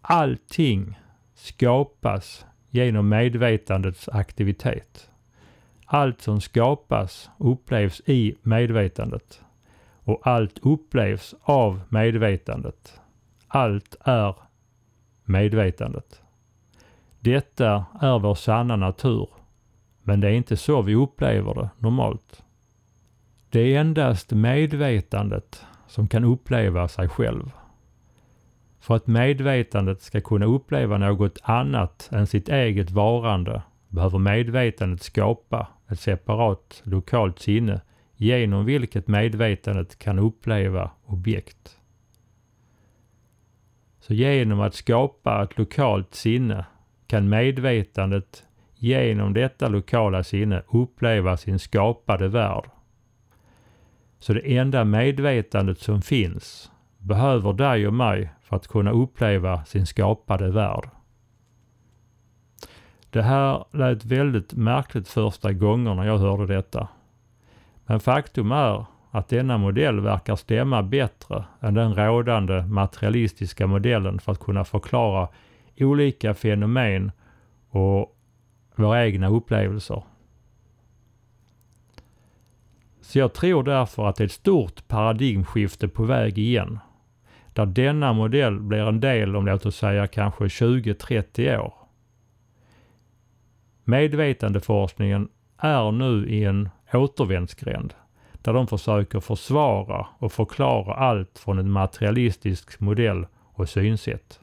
allting 0.02 1.00
skapas 1.34 2.46
genom 2.70 3.10
medvetandets 3.10 4.10
aktivitet. 4.10 5.10
Allt 5.86 6.22
som 6.22 6.42
skapas 6.42 7.30
upplevs 7.38 8.02
i 8.06 8.36
medvetandet 8.42 9.42
och 10.04 10.28
allt 10.28 10.60
upplevs 10.62 11.36
av 11.42 11.82
medvetandet. 11.90 13.02
Allt 13.48 13.96
är 14.00 14.36
medvetandet. 15.24 16.22
Detta 17.20 17.86
är 18.02 18.20
vår 18.20 18.36
sanna 18.36 18.76
natur, 18.76 19.30
men 20.02 20.20
det 20.20 20.28
är 20.28 20.34
inte 20.34 20.58
så 20.58 20.82
vi 20.82 20.96
upplever 20.96 21.54
det 21.54 21.70
normalt. 21.80 22.43
Det 23.54 23.60
är 23.76 23.80
endast 23.80 24.32
medvetandet 24.32 25.66
som 25.88 26.08
kan 26.08 26.24
uppleva 26.24 26.88
sig 26.88 27.10
själv. 27.10 27.52
För 28.80 28.96
att 28.96 29.08
medvetandet 29.08 30.02
ska 30.02 30.22
kunna 30.22 30.46
uppleva 30.46 30.98
något 30.98 31.40
annat 31.44 32.10
än 32.12 32.28
sitt 32.28 32.50
eget 32.50 32.92
varande 32.92 33.62
behöver 33.90 34.20
medvetandet 34.20 35.04
skapa 35.04 35.68
ett 35.88 36.00
separat 36.00 36.82
lokalt 36.84 37.40
sinne 37.40 37.82
genom 38.16 38.66
vilket 38.66 39.08
medvetandet 39.08 40.00
kan 40.00 40.20
uppleva 40.20 40.92
objekt. 41.06 41.78
Så 44.00 44.14
genom 44.14 44.60
att 44.60 44.76
skapa 44.76 45.44
ett 45.44 45.58
lokalt 45.58 46.16
sinne 46.16 46.66
kan 47.08 47.30
medvetandet 47.30 48.44
genom 48.76 49.34
detta 49.34 49.68
lokala 49.68 50.24
sinne 50.24 50.64
uppleva 50.68 51.38
sin 51.38 51.60
skapade 51.60 52.28
värld. 52.28 52.73
Så 54.24 54.34
det 54.34 54.58
enda 54.58 54.84
medvetandet 54.84 55.80
som 55.80 56.02
finns 56.02 56.72
behöver 56.98 57.54
dig 57.54 57.88
och 57.88 57.94
mig 57.94 58.32
för 58.42 58.56
att 58.56 58.68
kunna 58.68 58.92
uppleva 58.92 59.66
sin 59.66 59.86
skapade 59.86 60.52
värld. 60.52 60.90
Det 63.10 63.22
här 63.22 63.66
lät 63.72 64.06
väldigt 64.06 64.54
märkligt 64.54 65.08
första 65.08 65.54
gångerna 65.54 66.06
jag 66.06 66.18
hörde 66.18 66.56
detta. 66.56 66.88
Men 67.86 68.00
faktum 68.00 68.52
är 68.52 68.86
att 69.12 69.30
denna 69.30 69.58
modell 69.58 70.00
verkar 70.00 70.36
stämma 70.36 70.84
bättre 70.84 71.44
än 71.60 71.74
den 71.74 71.96
rådande 71.96 72.62
materialistiska 72.62 73.68
modellen 73.68 74.20
för 74.20 74.32
att 74.32 74.40
kunna 74.40 74.66
förklara 74.66 75.28
olika 75.78 76.34
fenomen 76.34 77.12
och 77.70 78.18
våra 78.76 79.06
egna 79.06 79.30
upplevelser. 79.30 80.04
Så 83.14 83.20
jag 83.20 83.34
tror 83.34 83.64
därför 83.64 84.08
att 84.08 84.16
det 84.16 84.24
är 84.24 84.26
ett 84.26 84.32
stort 84.32 84.88
paradigmskifte 84.88 85.88
på 85.88 86.04
väg 86.04 86.38
igen. 86.38 86.80
Där 87.54 87.66
denna 87.66 88.14
modell 88.14 88.60
blir 88.60 88.88
en 88.88 89.00
del 89.00 89.36
om 89.36 89.46
låt 89.46 89.66
oss 89.66 89.76
säga 89.76 90.08
kanske 90.08 90.44
20-30 90.44 91.60
år. 91.60 91.74
Medvetandeforskningen 93.84 95.30
är 95.58 95.92
nu 95.92 96.30
i 96.30 96.44
en 96.44 96.70
återvändsgränd 96.94 97.94
där 98.42 98.54
de 98.54 98.68
försöker 98.68 99.20
försvara 99.20 100.08
och 100.20 100.32
förklara 100.32 100.94
allt 100.94 101.40
från 101.40 101.60
en 101.60 101.72
materialistisk 101.72 102.80
modell 102.80 103.28
och 103.42 103.70
synsätt. 103.70 104.40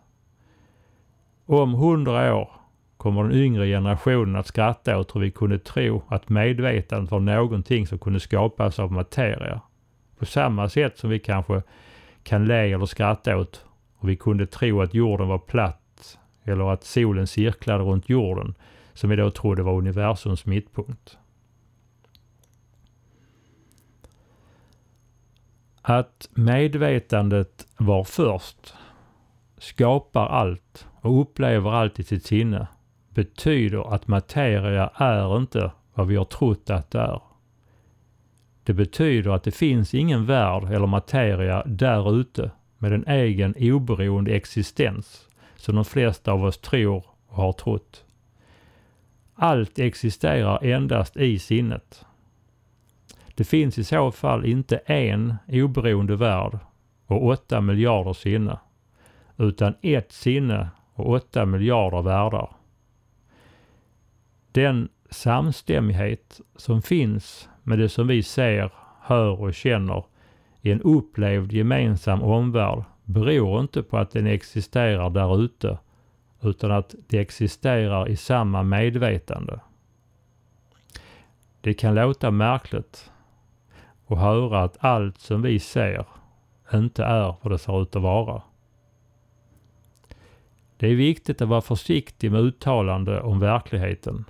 Om 1.46 1.74
hundra 1.74 2.36
år 2.36 2.59
kommer 3.00 3.22
den 3.22 3.32
yngre 3.32 3.66
generationen 3.66 4.36
att 4.36 4.46
skratta 4.46 4.98
åt 4.98 5.16
hur 5.16 5.20
vi 5.20 5.30
kunde 5.30 5.58
tro 5.58 6.02
att 6.08 6.28
medvetandet 6.28 7.10
var 7.10 7.20
någonting 7.20 7.86
som 7.86 7.98
kunde 7.98 8.20
skapas 8.20 8.78
av 8.78 8.92
materia. 8.92 9.60
På 10.18 10.26
samma 10.26 10.68
sätt 10.68 10.98
som 10.98 11.10
vi 11.10 11.18
kanske 11.18 11.62
kan 12.22 12.44
le 12.44 12.72
eller 12.72 12.86
skratta 12.86 13.36
åt 13.36 13.64
och 13.96 14.08
vi 14.08 14.16
kunde 14.16 14.46
tro 14.46 14.82
att 14.82 14.94
jorden 14.94 15.28
var 15.28 15.38
platt 15.38 16.18
eller 16.44 16.72
att 16.72 16.84
solen 16.84 17.26
cirklade 17.26 17.84
runt 17.84 18.08
jorden 18.08 18.54
som 18.92 19.10
vi 19.10 19.16
då 19.16 19.30
trodde 19.30 19.62
var 19.62 19.72
universums 19.72 20.46
mittpunkt. 20.46 21.18
Att 25.82 26.28
medvetandet 26.34 27.66
var 27.76 28.04
först, 28.04 28.74
skapar 29.58 30.26
allt 30.26 30.86
och 31.00 31.20
upplever 31.20 31.70
allt 31.70 31.98
i 31.98 32.04
sitt 32.04 32.26
sinne 32.26 32.66
betyder 33.14 33.94
att 33.94 34.08
materia 34.08 34.90
är 34.94 35.36
inte 35.36 35.70
vad 35.94 36.06
vi 36.06 36.16
har 36.16 36.24
trott 36.24 36.70
att 36.70 36.90
det 36.90 36.98
är. 36.98 37.20
Det 38.64 38.74
betyder 38.74 39.30
att 39.30 39.44
det 39.44 39.50
finns 39.50 39.94
ingen 39.94 40.26
värld 40.26 40.64
eller 40.64 40.86
materia 40.86 41.62
där 41.66 42.20
ute 42.20 42.50
med 42.78 42.92
en 42.92 43.06
egen 43.06 43.54
oberoende 43.58 44.30
existens 44.30 45.28
som 45.56 45.74
de 45.74 45.84
flesta 45.84 46.32
av 46.32 46.44
oss 46.44 46.58
tror 46.58 47.04
och 47.26 47.36
har 47.36 47.52
trott. 47.52 48.04
Allt 49.34 49.78
existerar 49.78 50.64
endast 50.64 51.16
i 51.16 51.38
sinnet. 51.38 52.04
Det 53.34 53.44
finns 53.44 53.78
i 53.78 53.84
så 53.84 54.10
fall 54.12 54.46
inte 54.46 54.76
en 54.76 55.34
oberoende 55.48 56.16
värld 56.16 56.58
och 57.06 57.26
åtta 57.26 57.60
miljarder 57.60 58.12
sinne, 58.12 58.58
utan 59.36 59.74
ett 59.82 60.12
sinne 60.12 60.68
och 60.94 61.10
åtta 61.10 61.46
miljarder 61.46 62.02
världar. 62.02 62.50
Den 64.52 64.88
samstämmighet 65.10 66.40
som 66.56 66.82
finns 66.82 67.48
med 67.62 67.78
det 67.78 67.88
som 67.88 68.06
vi 68.06 68.22
ser, 68.22 68.72
hör 69.00 69.40
och 69.40 69.54
känner 69.54 70.04
i 70.62 70.70
en 70.72 70.82
upplevd 70.82 71.52
gemensam 71.52 72.22
omvärld 72.22 72.84
beror 73.04 73.60
inte 73.60 73.82
på 73.82 73.98
att 73.98 74.10
den 74.10 74.26
existerar 74.26 75.10
där 75.10 75.44
ute 75.44 75.78
utan 76.42 76.70
att 76.70 76.94
det 77.08 77.18
existerar 77.18 78.08
i 78.08 78.16
samma 78.16 78.62
medvetande. 78.62 79.60
Det 81.60 81.74
kan 81.74 81.94
låta 81.94 82.30
märkligt 82.30 83.12
att 84.06 84.18
höra 84.18 84.62
att 84.62 84.76
allt 84.80 85.18
som 85.18 85.42
vi 85.42 85.58
ser, 85.58 86.04
inte 86.74 87.04
är 87.04 87.34
vad 87.42 87.52
det 87.52 87.58
ser 87.58 87.82
ut 87.82 87.96
att 87.96 88.02
vara. 88.02 88.42
Det 90.76 90.86
är 90.88 90.94
viktigt 90.94 91.42
att 91.42 91.48
vara 91.48 91.60
försiktig 91.60 92.32
med 92.32 92.40
uttalande 92.40 93.20
om 93.20 93.40
verkligheten. 93.40 94.24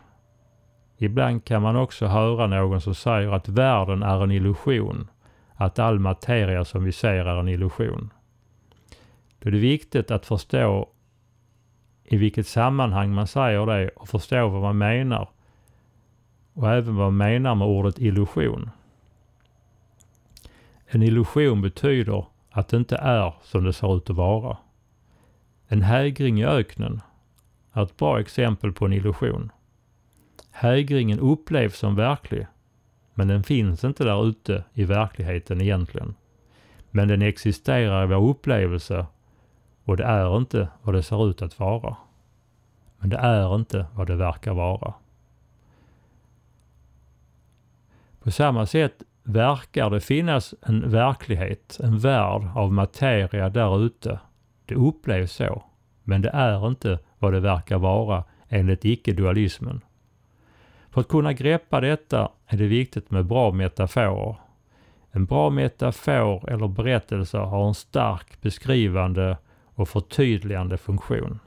Ibland 1.02 1.44
kan 1.44 1.62
man 1.62 1.76
också 1.76 2.06
höra 2.06 2.46
någon 2.46 2.80
som 2.80 2.94
säger 2.94 3.32
att 3.32 3.48
världen 3.48 4.02
är 4.02 4.22
en 4.22 4.30
illusion, 4.30 5.08
att 5.54 5.78
all 5.78 5.98
materia 5.98 6.64
som 6.64 6.84
vi 6.84 6.92
ser 6.92 7.24
är 7.24 7.40
en 7.40 7.48
illusion. 7.48 8.10
Då 9.38 9.48
är 9.48 9.52
det 9.52 9.58
viktigt 9.58 10.10
att 10.10 10.26
förstå 10.26 10.88
i 12.04 12.16
vilket 12.16 12.46
sammanhang 12.46 13.14
man 13.14 13.26
säger 13.26 13.66
det 13.66 13.88
och 13.88 14.08
förstå 14.08 14.48
vad 14.48 14.62
man 14.62 14.78
menar. 14.78 15.28
Och 16.52 16.70
även 16.70 16.96
vad 16.96 17.12
man 17.12 17.16
menar 17.16 17.54
med 17.54 17.68
ordet 17.68 17.98
illusion. 17.98 18.70
En 20.86 21.02
illusion 21.02 21.62
betyder 21.62 22.24
att 22.50 22.68
det 22.68 22.76
inte 22.76 22.96
är 22.96 23.34
som 23.42 23.64
det 23.64 23.72
ser 23.72 23.96
ut 23.96 24.10
att 24.10 24.16
vara. 24.16 24.56
En 25.68 25.82
hägring 25.82 26.40
i 26.40 26.44
öknen 26.44 27.00
är 27.72 27.82
ett 27.82 27.96
bra 27.96 28.20
exempel 28.20 28.72
på 28.72 28.86
en 28.86 28.92
illusion. 28.92 29.52
Hägringen 30.60 31.20
upplevs 31.20 31.78
som 31.78 31.94
verklig, 31.94 32.46
men 33.14 33.28
den 33.28 33.42
finns 33.42 33.84
inte 33.84 34.04
där 34.04 34.28
ute 34.28 34.64
i 34.72 34.84
verkligheten 34.84 35.60
egentligen. 35.60 36.14
Men 36.90 37.08
den 37.08 37.22
existerar 37.22 38.04
i 38.04 38.06
vår 38.06 38.28
upplevelse 38.28 39.06
och 39.84 39.96
det 39.96 40.04
är 40.04 40.36
inte 40.36 40.68
vad 40.82 40.94
det 40.94 41.02
ser 41.02 41.30
ut 41.30 41.42
att 41.42 41.58
vara. 41.58 41.96
Men 42.98 43.10
det 43.10 43.16
är 43.16 43.54
inte 43.54 43.86
vad 43.94 44.06
det 44.06 44.16
verkar 44.16 44.54
vara. 44.54 44.94
På 48.22 48.30
samma 48.30 48.66
sätt 48.66 49.02
verkar 49.22 49.90
det 49.90 50.00
finnas 50.00 50.54
en 50.62 50.90
verklighet, 50.90 51.80
en 51.82 51.98
värld 51.98 52.42
av 52.54 52.72
materia 52.72 53.48
där 53.48 53.84
ute. 53.84 54.20
Det 54.66 54.74
upplevs 54.74 55.32
så, 55.32 55.64
men 56.04 56.22
det 56.22 56.30
är 56.30 56.68
inte 56.68 56.98
vad 57.18 57.32
det 57.32 57.40
verkar 57.40 57.78
vara 57.78 58.24
enligt 58.48 58.84
icke-dualismen. 58.84 59.80
För 60.90 61.00
att 61.00 61.08
kunna 61.08 61.32
greppa 61.32 61.80
detta 61.80 62.30
är 62.46 62.56
det 62.56 62.66
viktigt 62.66 63.10
med 63.10 63.26
bra 63.26 63.52
metaforer. 63.52 64.36
En 65.10 65.24
bra 65.24 65.50
metafor 65.50 66.50
eller 66.50 66.68
berättelse 66.68 67.38
har 67.38 67.68
en 67.68 67.74
stark 67.74 68.40
beskrivande 68.40 69.36
och 69.74 69.88
förtydligande 69.88 70.78
funktion. 70.78 71.38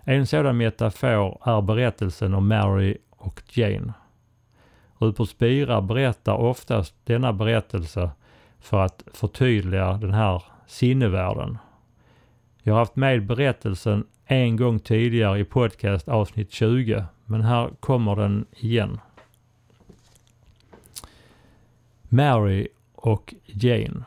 En 0.00 0.26
sådan 0.26 0.56
metafor 0.56 1.38
är 1.44 1.62
berättelsen 1.62 2.34
om 2.34 2.48
Mary 2.48 2.96
och 3.10 3.42
Jane. 3.52 3.92
Rupert 4.98 5.28
Spira 5.28 5.82
berättar 5.82 6.34
oftast 6.34 6.94
denna 7.04 7.32
berättelse 7.32 8.10
för 8.60 8.84
att 8.84 9.02
förtydliga 9.12 9.92
den 9.92 10.14
här 10.14 10.42
sinnevärlden. 10.66 11.58
Jag 12.62 12.74
har 12.74 12.78
haft 12.78 12.96
med 12.96 13.26
berättelsen 13.26 14.06
en 14.26 14.56
gång 14.56 14.78
tidigare 14.78 15.38
i 15.38 15.44
podcast 15.44 16.08
avsnitt 16.08 16.52
20, 16.52 17.04
men 17.24 17.42
här 17.42 17.70
kommer 17.80 18.16
den 18.16 18.46
igen. 18.50 19.00
Mary 22.02 22.68
och 22.94 23.34
Jane. 23.44 24.04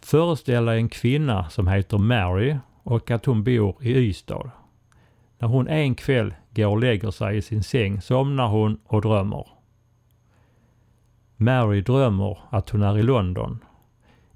Föreställ 0.00 0.64
dig 0.64 0.78
en 0.78 0.88
kvinna 0.88 1.48
som 1.50 1.68
heter 1.68 1.98
Mary 1.98 2.56
och 2.82 3.10
att 3.10 3.26
hon 3.26 3.44
bor 3.44 3.76
i 3.80 3.94
Ystad. 3.94 4.50
När 5.38 5.48
hon 5.48 5.68
en 5.68 5.94
kväll 5.94 6.34
går 6.50 6.66
och 6.66 6.80
lägger 6.80 7.10
sig 7.10 7.36
i 7.36 7.42
sin 7.42 7.62
säng 7.62 8.00
somnar 8.00 8.48
hon 8.48 8.80
och 8.84 9.02
drömmer. 9.02 9.48
Mary 11.36 11.80
drömmer 11.80 12.38
att 12.50 12.70
hon 12.70 12.82
är 12.82 12.98
i 12.98 13.02
London. 13.02 13.64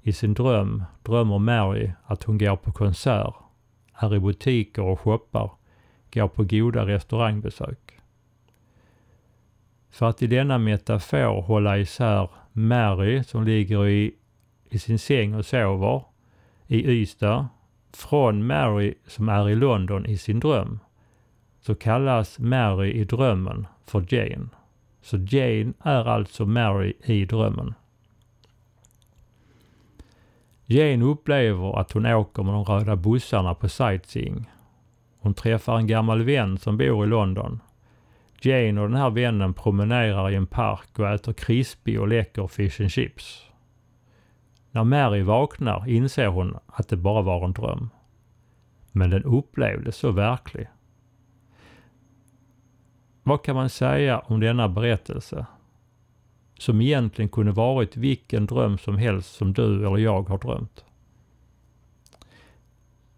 I 0.01 0.13
sin 0.13 0.33
dröm 0.33 0.83
drömmer 1.03 1.39
Mary 1.39 1.91
att 2.05 2.23
hon 2.23 2.37
går 2.37 2.55
på 2.55 2.71
konsert, 2.71 3.33
är 3.93 4.15
i 4.15 4.19
butiker 4.19 4.83
och 4.83 4.99
shoppar, 4.99 5.51
går 6.13 6.27
på 6.27 6.43
goda 6.43 6.85
restaurangbesök. 6.85 7.99
För 9.91 10.09
att 10.09 10.21
i 10.21 10.27
denna 10.27 10.57
metafor 10.57 11.41
hålla 11.41 11.77
isär 11.77 12.29
Mary 12.51 13.23
som 13.23 13.43
ligger 13.43 13.87
i, 13.87 14.15
i 14.69 14.79
sin 14.79 14.99
säng 14.99 15.35
och 15.35 15.45
sover 15.45 16.03
i 16.67 16.91
Ystad 16.91 17.47
från 17.93 18.47
Mary 18.47 18.93
som 19.07 19.29
är 19.29 19.49
i 19.49 19.55
London 19.55 20.05
i 20.05 20.17
sin 20.17 20.39
dröm 20.39 20.79
så 21.61 21.75
kallas 21.75 22.39
Mary 22.39 22.91
i 22.91 23.03
drömmen 23.03 23.67
för 23.85 24.05
Jane. 24.13 24.49
Så 25.01 25.17
Jane 25.17 25.73
är 25.83 26.07
alltså 26.07 26.45
Mary 26.45 26.93
i 27.03 27.25
drömmen. 27.25 27.73
Jane 30.71 31.05
upplever 31.05 31.79
att 31.79 31.91
hon 31.91 32.05
åker 32.05 32.43
med 32.43 32.53
de 32.53 32.65
röda 32.65 32.95
bussarna 32.95 33.55
på 33.55 33.69
sightseeing. 33.69 34.49
Hon 35.19 35.33
träffar 35.33 35.77
en 35.77 35.87
gammal 35.87 36.23
vän 36.23 36.57
som 36.57 36.77
bor 36.77 37.05
i 37.05 37.07
London. 37.07 37.59
Jane 38.41 38.81
och 38.81 38.89
den 38.89 38.97
här 38.97 39.09
vännen 39.09 39.53
promenerar 39.53 40.29
i 40.29 40.35
en 40.35 40.47
park 40.47 40.99
och 40.99 41.07
äter 41.07 41.33
krispig 41.33 41.99
och 42.01 42.07
läcker 42.07 42.47
fish 42.47 42.81
and 42.81 42.91
chips. 42.91 43.45
När 44.71 44.83
Mary 44.83 45.21
vaknar 45.21 45.89
inser 45.89 46.27
hon 46.27 46.57
att 46.65 46.87
det 46.87 46.97
bara 46.97 47.21
var 47.21 47.45
en 47.45 47.53
dröm. 47.53 47.89
Men 48.91 49.09
den 49.09 49.23
upplevdes 49.23 49.95
så 49.95 50.11
verklig. 50.11 50.67
Vad 53.23 53.43
kan 53.43 53.55
man 53.55 53.69
säga 53.69 54.19
om 54.19 54.39
denna 54.39 54.69
berättelse? 54.69 55.45
Som 56.59 56.81
egentligen 56.81 57.29
kunde 57.29 57.51
varit 57.51 57.97
vilken 57.97 58.45
dröm 58.45 58.77
som 58.77 58.97
helst 58.97 59.35
som 59.35 59.53
du 59.53 59.87
eller 59.87 59.97
jag 59.97 60.29
har 60.29 60.37
drömt. 60.37 60.85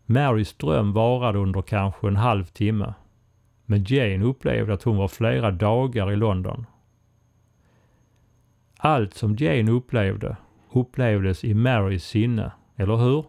Marys 0.06 0.54
dröm 0.54 0.93
varade 0.93 1.39
under 1.39 1.62
kanske 1.62 2.08
en 2.08 2.15
halv 2.15 2.45
timme. 2.45 2.93
Men 3.65 3.84
Jane 3.88 4.25
upplevde 4.25 4.73
att 4.73 4.84
hon 4.84 4.97
var 4.97 5.08
flera 5.08 5.51
dagar 5.51 6.12
i 6.12 6.15
London. 6.15 6.65
Allt 8.77 9.13
som 9.13 9.36
Jane 9.36 9.71
upplevde 9.71 10.38
upplevdes 10.73 11.43
i 11.43 11.54
Marys 11.54 12.06
sinne, 12.06 12.51
eller 12.75 12.95
hur? 12.95 13.25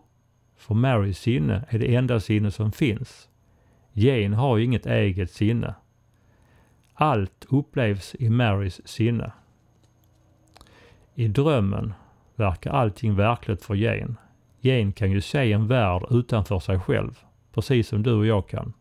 För 0.56 0.74
Marys 0.74 1.18
sinne 1.18 1.64
är 1.68 1.78
det 1.78 1.94
enda 1.94 2.20
sinne 2.20 2.50
som 2.50 2.72
finns. 2.72 3.28
Jane 3.92 4.36
har 4.36 4.58
inget 4.58 4.86
eget 4.86 5.30
sinne. 5.30 5.74
Allt 6.94 7.46
upplevs 7.48 8.16
i 8.18 8.30
Marys 8.30 8.88
sinne. 8.88 9.32
I 11.14 11.28
drömmen 11.28 11.94
verkar 12.36 12.70
allting 12.70 13.14
verkligt 13.14 13.62
för 13.62 13.74
Jane. 13.74 14.14
Jane 14.60 14.92
kan 14.92 15.10
ju 15.10 15.20
se 15.20 15.52
en 15.52 15.66
värld 15.66 16.02
utanför 16.10 16.58
sig 16.58 16.80
själv, 16.80 17.18
precis 17.52 17.88
som 17.88 18.02
du 18.02 18.12
och 18.12 18.26
jag 18.26 18.48
kan. 18.48 18.72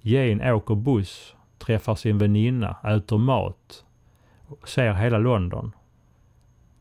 Jane 0.00 0.52
åker 0.52 0.74
buss, 0.74 1.34
träffar 1.58 1.94
sin 1.94 2.18
väninna, 2.18 2.76
äter 2.84 3.18
mat, 3.18 3.84
ser 4.64 4.94
hela 4.94 5.18
London. 5.18 5.72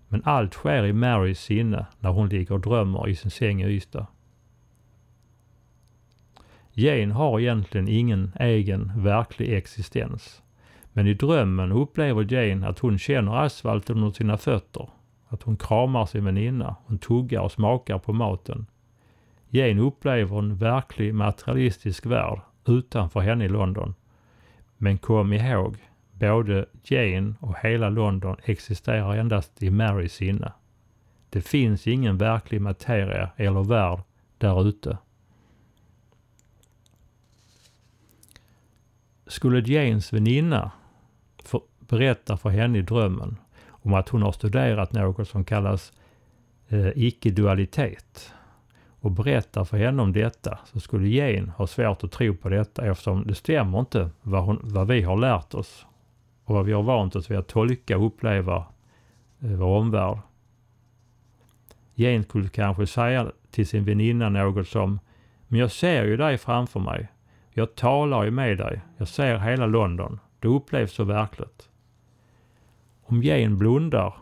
Men 0.07 0.21
allt 0.25 0.53
sker 0.53 0.85
i 0.85 0.93
Marys 0.93 1.39
sinne 1.39 1.85
när 1.99 2.09
hon 2.09 2.29
ligger 2.29 2.55
och 2.55 2.61
drömmer 2.61 3.09
i 3.09 3.15
sin 3.15 3.31
säng 3.31 3.61
i 3.61 3.65
Ystad. 3.65 4.07
Jane 6.73 7.13
har 7.13 7.39
egentligen 7.39 7.87
ingen 7.87 8.31
egen 8.39 8.91
verklig 8.95 9.53
existens. 9.53 10.41
Men 10.97 11.07
i 11.07 11.13
drömmen 11.13 11.71
upplever 11.71 12.33
Jane 12.33 12.67
att 12.67 12.79
hon 12.79 12.97
känner 12.99 13.45
asfalten 13.45 13.97
under 13.97 14.11
sina 14.11 14.37
fötter. 14.37 14.89
Att 15.27 15.43
hon 15.43 15.57
kramar 15.57 16.05
sin 16.05 16.25
väninna. 16.25 16.75
Hon 16.85 16.99
tuggar 16.99 17.41
och 17.41 17.51
smakar 17.51 17.99
på 17.99 18.13
maten. 18.13 18.65
Jane 19.49 19.81
upplever 19.81 20.39
en 20.39 20.55
verklig 20.55 21.13
materialistisk 21.13 22.05
värld 22.05 22.39
utanför 22.65 23.19
henne 23.19 23.45
i 23.45 23.49
London. 23.49 23.95
Men 24.77 24.97
kom 24.97 25.33
ihåg, 25.33 25.77
både 26.11 26.65
Jane 26.83 27.33
och 27.39 27.55
hela 27.61 27.89
London 27.89 28.35
existerar 28.43 29.15
endast 29.15 29.63
i 29.63 29.69
Marys 29.69 30.13
sinne. 30.13 30.51
Det 31.29 31.41
finns 31.41 31.87
ingen 31.87 32.17
verklig 32.17 32.61
materia 32.61 33.29
eller 33.35 33.63
värld 33.63 33.99
där 34.37 34.67
ute. 34.67 34.97
Skulle 39.27 39.59
Janes 39.59 40.13
väninna 40.13 40.71
berättar 41.87 42.37
för 42.37 42.49
henne 42.49 42.77
i 42.77 42.81
drömmen 42.81 43.37
om 43.67 43.93
att 43.93 44.09
hon 44.09 44.21
har 44.21 44.31
studerat 44.31 44.93
något 44.93 45.27
som 45.27 45.45
kallas 45.45 45.93
eh, 46.69 46.87
icke-dualitet 46.95 48.33
och 48.99 49.11
berättar 49.11 49.63
för 49.63 49.77
henne 49.77 50.01
om 50.01 50.13
detta 50.13 50.59
så 50.65 50.79
skulle 50.79 51.07
Jane 51.07 51.51
ha 51.57 51.67
svårt 51.67 52.03
att 52.03 52.11
tro 52.11 52.35
på 52.35 52.49
detta 52.49 52.85
eftersom 52.85 53.27
det 53.27 53.35
stämmer 53.35 53.79
inte 53.79 54.09
vad, 54.21 54.43
hon, 54.43 54.59
vad 54.63 54.87
vi 54.87 55.01
har 55.01 55.17
lärt 55.17 55.53
oss 55.53 55.85
och 56.43 56.55
vad 56.55 56.65
vi 56.65 56.73
har 56.73 56.83
vant 56.83 57.15
oss 57.15 57.31
vid 57.31 57.37
att 57.37 57.47
tolka 57.47 57.97
och 57.97 58.05
uppleva 58.05 58.65
eh, 59.39 59.51
vår 59.51 59.77
omvärld. 59.77 60.17
Jane 61.93 62.23
skulle 62.23 62.49
kanske 62.49 62.87
säga 62.87 63.31
till 63.51 63.67
sin 63.67 63.83
väninna 63.83 64.29
något 64.29 64.67
som 64.67 64.99
Men 65.47 65.59
jag 65.59 65.71
ser 65.71 66.05
ju 66.05 66.17
dig 66.17 66.37
framför 66.37 66.79
mig. 66.79 67.07
Jag 67.51 67.75
talar 67.75 68.23
ju 68.23 68.31
med 68.31 68.57
dig. 68.57 68.81
Jag 68.97 69.07
ser 69.07 69.37
hela 69.37 69.65
London. 69.65 70.19
Det 70.39 70.47
upplevs 70.47 70.93
så 70.93 71.03
verkligt. 71.03 71.66
Om 73.09 73.23
Jane 73.23 73.55
blundar 73.55 74.13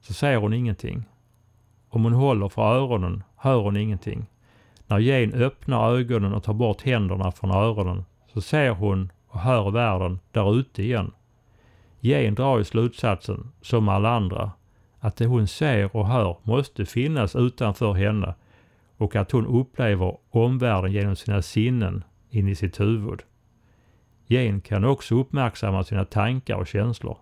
så 0.00 0.14
ser 0.14 0.36
hon 0.36 0.52
ingenting. 0.52 1.04
om 1.88 2.04
hon 2.04 2.12
håller 2.12 2.48
för 2.48 2.62
öronen 2.62 3.22
hör 3.36 3.60
hon 3.60 3.76
ingenting. 3.76 4.26
När 4.86 4.98
Jane 4.98 5.36
öppnar 5.36 5.92
ögonen 5.92 6.32
och 6.32 6.42
tar 6.42 6.54
bort 6.54 6.82
händerna 6.82 7.32
från 7.32 7.50
öronen 7.50 8.04
så 8.32 8.40
ser 8.40 8.70
hon 8.70 9.12
och 9.28 9.40
hör 9.40 9.70
världen 9.70 10.18
där 10.30 10.58
ute 10.58 10.82
igen. 10.82 11.12
Jane 12.00 12.30
drar 12.30 12.58
ju 12.58 12.64
slutsatsen, 12.64 13.52
som 13.60 13.88
alla 13.88 14.10
andra, 14.10 14.50
att 14.98 15.16
det 15.16 15.26
hon 15.26 15.46
ser 15.46 15.96
och 15.96 16.08
hör 16.08 16.36
måste 16.42 16.86
finnas 16.86 17.36
utanför 17.36 17.92
henne 17.92 18.34
och 18.96 19.16
att 19.16 19.30
hon 19.30 19.46
upplever 19.46 20.16
omvärlden 20.30 20.92
genom 20.92 21.16
sina 21.16 21.42
sinnen 21.42 22.04
in 22.30 22.48
i 22.48 22.54
sitt 22.54 22.80
huvud. 22.80 23.22
Jane 24.26 24.60
kan 24.60 24.84
också 24.84 25.14
uppmärksamma 25.14 25.84
sina 25.84 26.04
tankar 26.04 26.56
och 26.56 26.66
känslor. 26.66 27.18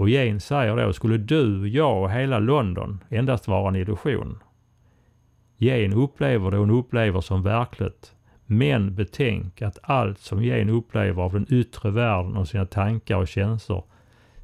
Och 0.00 0.10
Jane 0.10 0.40
säger 0.40 0.76
då, 0.76 0.92
skulle 0.92 1.18
du, 1.18 1.68
jag 1.68 2.02
och 2.02 2.10
hela 2.10 2.38
London 2.38 3.04
endast 3.08 3.48
vara 3.48 3.68
en 3.68 3.76
illusion? 3.76 4.38
Jane 5.56 5.94
upplever 5.94 6.50
det 6.50 6.56
hon 6.56 6.70
upplever 6.70 7.20
som 7.20 7.42
verkligt. 7.42 8.14
Men 8.46 8.94
betänk 8.94 9.62
att 9.62 9.78
allt 9.82 10.18
som 10.18 10.44
Jane 10.44 10.72
upplever 10.72 11.22
av 11.22 11.32
den 11.32 11.46
yttre 11.48 11.90
världen 11.90 12.36
och 12.36 12.48
sina 12.48 12.66
tankar 12.66 13.16
och 13.16 13.28
känslor 13.28 13.84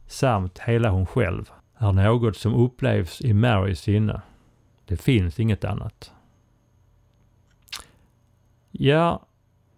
samt 0.06 0.58
hela 0.58 0.90
hon 0.90 1.06
själv 1.06 1.50
är 1.76 1.92
något 1.92 2.36
som 2.36 2.54
upplevs 2.54 3.20
i 3.20 3.32
Marys 3.32 3.80
sinne. 3.80 4.20
Det 4.84 4.96
finns 4.96 5.40
inget 5.40 5.64
annat. 5.64 6.12
Ja, 8.70 9.26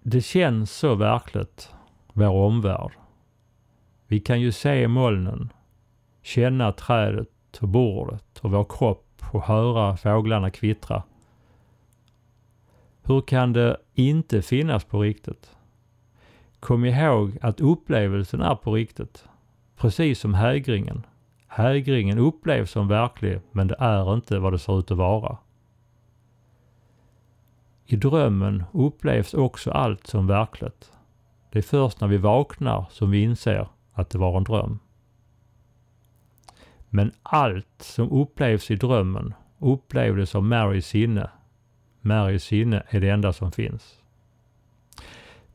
det 0.03 0.21
känns 0.21 0.73
så 0.73 0.95
verkligt, 0.95 1.73
vår 2.13 2.47
omvärld. 2.47 2.93
Vi 4.07 4.21
kan 4.21 4.41
ju 4.41 4.53
se 4.53 4.89
molnen, 4.89 5.53
känna 6.29 6.73
trädet 6.73 7.59
och 7.61 7.69
bordet 7.69 8.39
och 8.43 8.51
vår 8.51 8.67
kropp 8.69 9.23
och 9.33 9.43
höra 9.43 9.97
fåglarna 9.97 10.51
kvittra. 10.51 11.03
Hur 13.03 13.21
kan 13.21 13.53
det 13.53 13.77
inte 13.95 14.43
finnas 14.43 14.85
på 14.85 15.03
riktigt? 15.03 15.57
Kom 16.61 16.85
ihåg 16.85 17.39
att 17.43 17.61
upplevelsen 17.61 18.43
är 18.43 18.55
på 18.55 18.75
riktigt. 18.75 19.25
Precis 19.77 20.21
som 20.21 20.35
hägringen. 20.35 21.07
Hägringen 21.47 22.19
upplevs 22.19 22.71
som 22.71 22.89
verklig 22.89 23.41
men 23.53 23.69
det 23.69 23.77
är 23.79 24.15
inte 24.15 24.39
vad 24.39 24.53
det 24.53 24.59
ser 24.59 24.79
ut 24.79 24.91
att 24.91 24.99
vara. 24.99 25.39
I 27.87 27.97
drömmen 27.97 28.65
upplevs 28.73 29.35
också 29.35 29.71
allt 29.71 30.07
som 30.07 30.27
verkligt. 30.27 30.93
Det 31.53 31.59
är 31.59 31.63
först 31.63 32.01
när 32.01 32.09
vi 32.09 32.17
vaknar 32.17 32.87
som 32.91 33.11
vi 33.11 33.23
inser 33.23 33.69
att 33.93 34.11
det 34.11 34.19
var 34.19 34.37
en 34.37 34.45
dröm. 34.45 34.79
Men 36.91 37.13
allt 37.23 37.83
som 37.83 38.11
upplevs 38.11 38.71
i 38.71 38.77
drömmen 38.77 39.35
upplevdes 39.59 40.35
av 40.35 40.45
Marys 40.45 40.87
sinne. 40.87 41.31
Marys 42.01 42.45
sinne 42.45 42.83
är 42.89 43.01
det 43.01 43.11
enda 43.11 43.33
som 43.33 43.53
finns. 43.53 44.03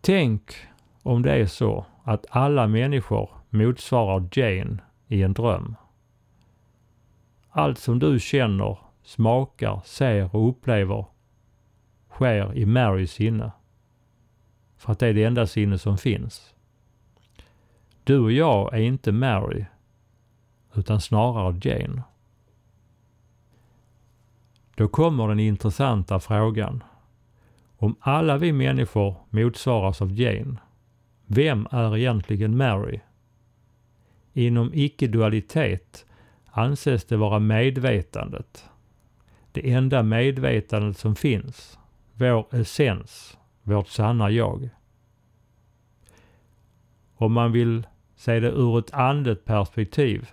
Tänk 0.01 0.55
om 1.03 1.21
det 1.21 1.31
är 1.31 1.45
så 1.45 1.85
att 2.03 2.25
alla 2.29 2.67
människor 2.67 3.29
motsvarar 3.49 4.29
Jane 4.31 4.77
i 5.07 5.23
en 5.23 5.33
dröm. 5.33 5.75
Allt 7.49 7.79
som 7.79 7.99
du 7.99 8.19
känner, 8.19 8.77
smakar, 9.03 9.81
ser 9.85 10.35
och 10.35 10.49
upplever 10.49 11.05
sker 12.09 12.57
i 12.57 12.65
Marys 12.65 13.11
sinne. 13.11 13.51
För 14.77 14.91
att 14.91 14.99
det 14.99 15.07
är 15.07 15.13
det 15.13 15.23
enda 15.23 15.47
sinne 15.47 15.77
som 15.77 15.97
finns. 15.97 16.53
Du 18.03 18.19
och 18.19 18.31
jag 18.31 18.73
är 18.73 18.81
inte 18.81 19.11
Mary, 19.11 19.65
utan 20.75 21.01
snarare 21.01 21.59
Jane. 21.62 22.03
Då 24.75 24.88
kommer 24.88 25.27
den 25.27 25.39
intressanta 25.39 26.19
frågan. 26.19 26.83
Om 27.77 27.95
alla 27.99 28.38
vi 28.38 28.53
människor 28.53 29.15
motsvaras 29.29 30.01
av 30.01 30.12
Jane, 30.19 30.57
vem 31.25 31.67
är 31.71 31.97
egentligen 31.97 32.57
Mary? 32.57 32.99
Inom 34.33 34.71
icke-dualitet 34.73 36.05
anses 36.45 37.05
det 37.05 37.17
vara 37.17 37.39
medvetandet. 37.39 38.69
Det 39.51 39.71
enda 39.71 40.03
medvetandet 40.03 40.97
som 40.97 41.15
finns. 41.15 41.79
Vår 42.13 42.55
essens, 42.55 43.38
vårt 43.63 43.88
sanna 43.88 44.31
jag. 44.31 44.69
Om 47.15 47.33
man 47.33 47.51
vill 47.51 47.88
se 48.15 48.39
det 48.39 48.51
ur 48.51 48.79
ett 48.79 48.93
andet 48.93 49.45
perspektiv 49.45 50.31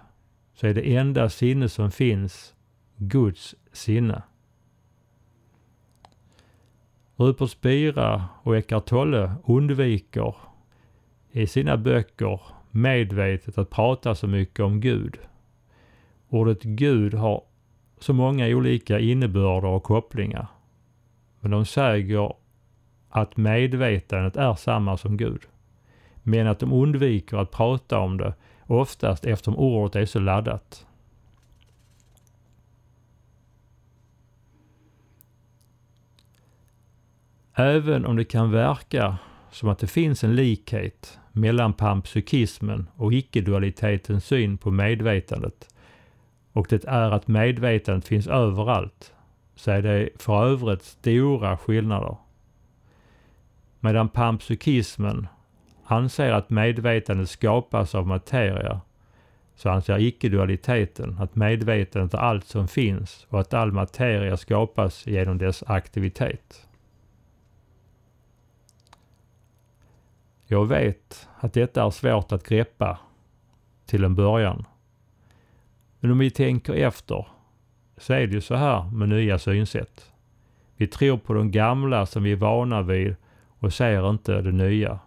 så 0.61 0.66
är 0.66 0.75
det 0.75 0.96
enda 0.96 1.29
sinne 1.29 1.68
som 1.68 1.90
finns 1.90 2.55
Guds 2.96 3.55
sinne. 3.73 4.23
Rupert 7.16 7.51
Spira 7.51 8.25
och 8.42 8.57
Eckart 8.57 8.87
Tolle 8.87 9.35
undviker 9.44 10.35
i 11.33 11.46
sina 11.46 11.77
böcker 11.77 12.40
medvetet 12.70 13.59
att 13.59 13.70
prata 13.70 14.14
så 14.14 14.27
mycket 14.27 14.61
om 14.61 14.81
Gud. 14.81 15.18
Ordet 16.29 16.62
Gud 16.62 17.14
har 17.14 17.42
så 17.99 18.12
många 18.12 18.46
olika 18.46 18.99
innebörder 18.99 19.68
och 19.68 19.83
kopplingar. 19.83 20.46
Men 21.40 21.51
de 21.51 21.64
säger 21.64 22.33
att 23.09 23.37
medvetandet 23.37 24.37
är 24.37 24.55
samma 24.55 24.96
som 24.96 25.16
Gud. 25.16 25.42
Men 26.23 26.46
att 26.46 26.59
de 26.59 26.73
undviker 26.73 27.37
att 27.37 27.51
prata 27.51 27.99
om 27.99 28.16
det 28.16 28.35
oftast 28.70 29.26
eftersom 29.26 29.56
ordet 29.56 29.96
är 29.96 30.06
så 30.06 30.18
laddat. 30.18 30.87
Även 37.54 38.06
om 38.06 38.16
det 38.16 38.24
kan 38.24 38.50
verka 38.50 39.18
som 39.50 39.68
att 39.68 39.78
det 39.78 39.87
finns 39.87 40.24
en 40.24 40.37
likhet 40.37 41.18
mellan 41.33 41.72
panpsykismen 41.72 42.88
och 42.96 43.12
icke-dualitetens 43.12 44.24
syn 44.24 44.59
på 44.59 44.70
medvetandet 44.70 45.74
och 46.52 46.66
det 46.70 46.85
är 46.85 47.11
att 47.11 47.28
medvetandet 47.28 48.09
finns 48.09 48.26
överallt 48.26 49.14
så 49.54 49.70
är 49.70 49.83
det 49.83 50.09
för 50.16 50.46
övrigt 50.46 50.83
stora 50.83 51.59
skillnader. 51.59 52.16
Medan 53.80 54.09
panpsykismen 54.09 55.26
anser 55.90 56.33
att 56.33 56.50
medvetandet 56.50 57.31
skapas 57.31 57.94
av 57.94 58.07
materia 58.07 58.81
så 59.55 59.70
anser 59.70 59.98
icke-dualiteten 59.98 61.16
att 61.20 61.37
medvetandet 61.37 62.14
är 62.14 62.18
allt 62.18 62.44
som 62.44 62.68
finns 62.68 63.26
och 63.29 63.40
att 63.40 63.55
all 63.55 63.72
materia 63.72 64.37
skapas 64.37 65.07
genom 65.07 65.38
dess 65.38 65.62
aktivitet. 65.66 66.66
Jag 70.46 70.66
vet 70.66 71.29
att 71.40 71.53
detta 71.53 71.85
är 71.85 71.90
svårt 71.90 72.33
att 72.33 72.48
greppa 72.48 72.98
till 73.87 74.05
en 74.05 74.14
början. 74.14 74.64
Men 76.00 76.11
om 76.11 76.18
vi 76.18 76.31
tänker 76.31 76.74
efter 76.74 77.26
så 77.96 78.12
är 78.12 78.26
det 78.26 78.35
ju 78.35 78.40
så 78.40 78.55
här 78.55 78.90
med 78.90 79.09
nya 79.09 79.38
synsätt. 79.38 80.12
Vi 80.76 80.87
tror 80.87 81.18
på 81.18 81.35
de 81.35 81.50
gamla 81.50 82.07
som 82.07 82.22
vi 82.22 82.33
är 82.33 82.37
vana 82.37 82.83
vid 82.83 83.16
och 83.59 83.72
ser 83.72 84.11
inte 84.11 84.40
det 84.40 84.53
nya. 84.53 84.98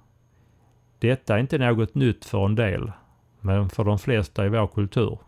Detta 1.03 1.35
är 1.35 1.39
inte 1.39 1.57
något 1.57 1.95
nytt 1.95 2.25
för 2.25 2.45
en 2.45 2.55
del, 2.55 2.91
men 3.39 3.69
för 3.69 3.83
de 3.83 3.99
flesta 3.99 4.45
i 4.45 4.49
vår 4.49 4.67
kultur. 4.67 5.19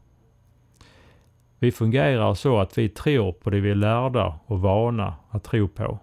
Vi 1.59 1.71
fungerar 1.71 2.33
så 2.33 2.59
att 2.59 2.77
vi 2.77 2.89
tror 2.89 3.31
på 3.31 3.49
det 3.49 3.59
vi 3.59 3.71
är 3.71 3.75
lärda 3.75 4.39
och 4.45 4.61
vana 4.61 5.15
att 5.29 5.43
tro 5.43 5.67
på. 5.67 5.99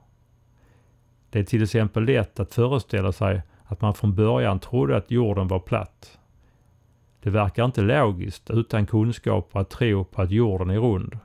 Det 1.31 1.39
är 1.39 1.45
till 1.45 1.63
exempel 1.63 2.05
lätt 2.05 2.41
att 2.41 2.55
föreställa 2.55 3.13
sig 3.13 3.43
att 3.65 3.81
man 3.81 3.95
från 3.95 4.15
början 4.15 4.61
trodde 4.61 4.97
att 4.97 5.11
jorden 5.11 5.49
var 5.49 5.61
platt. 5.61 6.19
Det 7.23 7.31
verkar 7.31 7.65
inte 7.65 7.83
logiskt 7.83 8.51
utan 8.51 8.87
kunskap 8.87 9.57
att 9.57 9.71
tro 9.71 10.05
på 10.05 10.23
att 10.23 10.31
jorden 10.31 10.71
är 10.71 10.79
rund. 10.79 11.19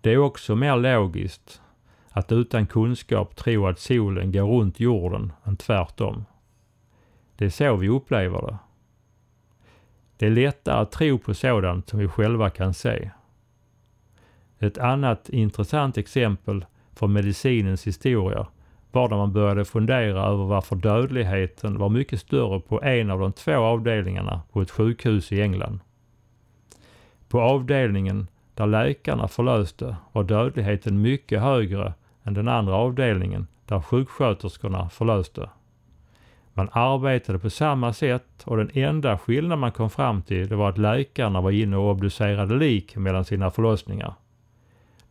Det 0.00 0.12
är 0.12 0.18
också 0.18 0.56
mer 0.56 0.76
logiskt 0.76 1.62
att 2.10 2.32
utan 2.32 2.66
kunskap 2.66 3.36
tro 3.36 3.66
att 3.66 3.78
solen 3.78 4.32
går 4.32 4.46
runt 4.46 4.80
jorden 4.80 5.32
än 5.44 5.56
tvärtom. 5.56 6.24
Det 7.40 7.46
är 7.46 7.50
så 7.50 7.76
vi 7.76 7.88
upplever 7.88 8.40
det. 8.40 8.58
Det 10.16 10.26
är 10.26 10.30
lättare 10.30 10.80
att 10.80 10.92
tro 10.92 11.18
på 11.18 11.34
sådant 11.34 11.88
som 11.88 11.98
vi 11.98 12.08
själva 12.08 12.50
kan 12.50 12.74
se. 12.74 13.10
Ett 14.58 14.78
annat 14.78 15.28
intressant 15.28 15.98
exempel 15.98 16.64
från 16.94 17.12
medicinens 17.12 17.86
historia 17.86 18.46
var 18.92 19.08
när 19.08 19.16
man 19.16 19.32
började 19.32 19.64
fundera 19.64 20.24
över 20.24 20.44
varför 20.44 20.76
dödligheten 20.76 21.78
var 21.78 21.88
mycket 21.88 22.20
större 22.20 22.60
på 22.60 22.82
en 22.82 23.10
av 23.10 23.20
de 23.20 23.32
två 23.32 23.56
avdelningarna 23.56 24.42
på 24.52 24.60
ett 24.62 24.70
sjukhus 24.70 25.32
i 25.32 25.42
England. 25.42 25.80
På 27.28 27.40
avdelningen 27.40 28.26
där 28.54 28.66
läkarna 28.66 29.28
förlöste 29.28 29.96
var 30.12 30.24
dödligheten 30.24 31.02
mycket 31.02 31.40
högre 31.40 31.94
än 32.22 32.34
den 32.34 32.48
andra 32.48 32.74
avdelningen 32.74 33.46
där 33.66 33.80
sjuksköterskorna 33.80 34.88
förlöste. 34.88 35.50
Man 36.60 36.68
arbetade 36.72 37.38
på 37.38 37.50
samma 37.50 37.92
sätt 37.92 38.42
och 38.44 38.56
den 38.56 38.70
enda 38.74 39.18
skillnad 39.18 39.58
man 39.58 39.72
kom 39.72 39.90
fram 39.90 40.22
till 40.22 40.48
det 40.48 40.56
var 40.56 40.68
att 40.68 40.78
läkarna 40.78 41.40
var 41.40 41.50
inne 41.50 41.76
och 41.76 41.90
obducerade 41.90 42.54
lik 42.54 42.96
mellan 42.96 43.24
sina 43.24 43.50
förlossningar. 43.50 44.14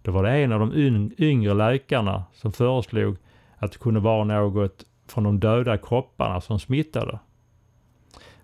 Då 0.01 0.11
var 0.11 0.23
det 0.23 0.31
en 0.31 0.51
av 0.51 0.59
de 0.59 1.11
yngre 1.17 1.53
läkarna 1.53 2.23
som 2.33 2.51
föreslog 2.51 3.17
att 3.57 3.71
det 3.71 3.77
kunde 3.77 3.99
vara 3.99 4.23
något 4.23 4.85
från 5.07 5.23
de 5.23 5.39
döda 5.39 5.77
kropparna 5.77 6.41
som 6.41 6.59
smittade. 6.59 7.19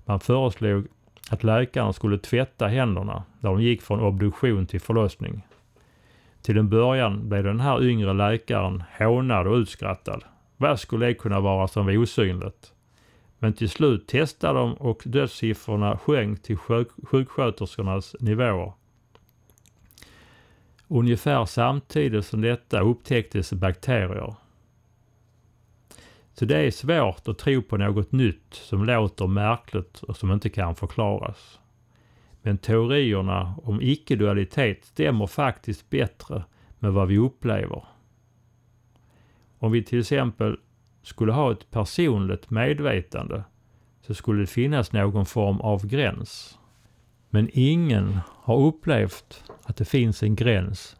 Man 0.06 0.20
föreslog 0.20 0.88
att 1.30 1.44
läkarna 1.44 1.94
skulle 1.94 2.18
tvätta 2.18 2.68
händerna 2.68 3.24
när 3.40 3.50
de 3.50 3.62
gick 3.62 3.82
från 3.82 4.00
obduktion 4.00 4.66
till 4.66 4.82
förlossning. 4.82 5.42
Till 6.42 6.58
en 6.58 6.70
början 6.70 7.30
blev 7.30 7.44
den 7.44 7.60
här 7.60 7.84
yngre 7.84 8.14
läkaren 8.14 8.84
hånad 8.98 9.48
och 9.48 9.56
utskrattad. 9.56 10.24
Vad 10.58 10.80
skulle 10.80 11.06
det 11.06 11.14
kunna 11.14 11.40
vara 11.40 11.68
som 11.68 11.86
var 11.86 11.98
osynligt? 11.98 12.72
Men 13.40 13.54
till 13.54 13.70
slut 13.70 14.08
testade 14.08 14.60
de 14.60 14.74
och 14.74 15.02
dödssiffrorna 15.06 15.98
sjönk 15.98 16.44
till 16.44 16.58
sjuk 16.58 16.88
sjuksköterskornas 17.04 18.16
nivåer. 18.20 18.74
Ungefär 20.88 21.46
samtidigt 21.46 22.26
som 22.26 22.42
detta 22.42 22.80
upptäcktes 22.82 23.54
bakterier. 23.54 24.36
Så 26.34 26.46
det 26.46 26.58
är 26.58 26.72
svårt 26.72 27.28
att 27.28 27.38
tro 27.38 27.62
på 27.62 27.78
något 27.78 28.12
nytt 28.12 28.54
som 28.54 28.86
låter 28.86 29.28
märkligt 29.28 30.04
och 30.04 30.18
som 30.18 30.32
inte 30.32 30.50
kan 30.50 30.76
förklaras. 30.76 31.60
Men 32.42 32.58
teorierna 32.58 33.56
om 33.64 33.82
icke-dualitet 33.82 34.86
stämmer 34.86 35.28
faktiskt 35.28 35.90
bättre 35.90 36.44
med 36.80 36.94
vad 36.94 37.08
vi 37.08 37.18
upplever. 37.18 37.84
Om 39.60 39.72
vi 39.72 39.84
till 39.84 40.00
exempel 40.00 40.58
skulle 41.06 41.32
ha 41.32 41.52
ett 41.52 41.72
personligt 41.72 42.50
medvetande 42.50 43.44
så 44.02 44.14
skulle 44.14 44.42
det 44.42 44.48
finnas 44.48 44.92
någon 44.92 45.26
form 45.26 45.62
av 45.62 45.88
gräns. 45.88 46.60
Men 47.30 47.50
ingen 47.54 48.20
har 48.28 48.58
upplevt 48.58 49.44
att 49.64 49.76
det 49.78 49.86
finns 49.86 50.24
en 50.24 50.36
gräns 50.36 50.98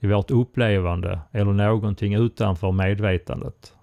i 0.00 0.06
vårt 0.06 0.30
upplevande 0.30 1.20
eller 1.32 1.52
någonting 1.52 2.14
utanför 2.14 2.72
medvetandet. 2.72 3.74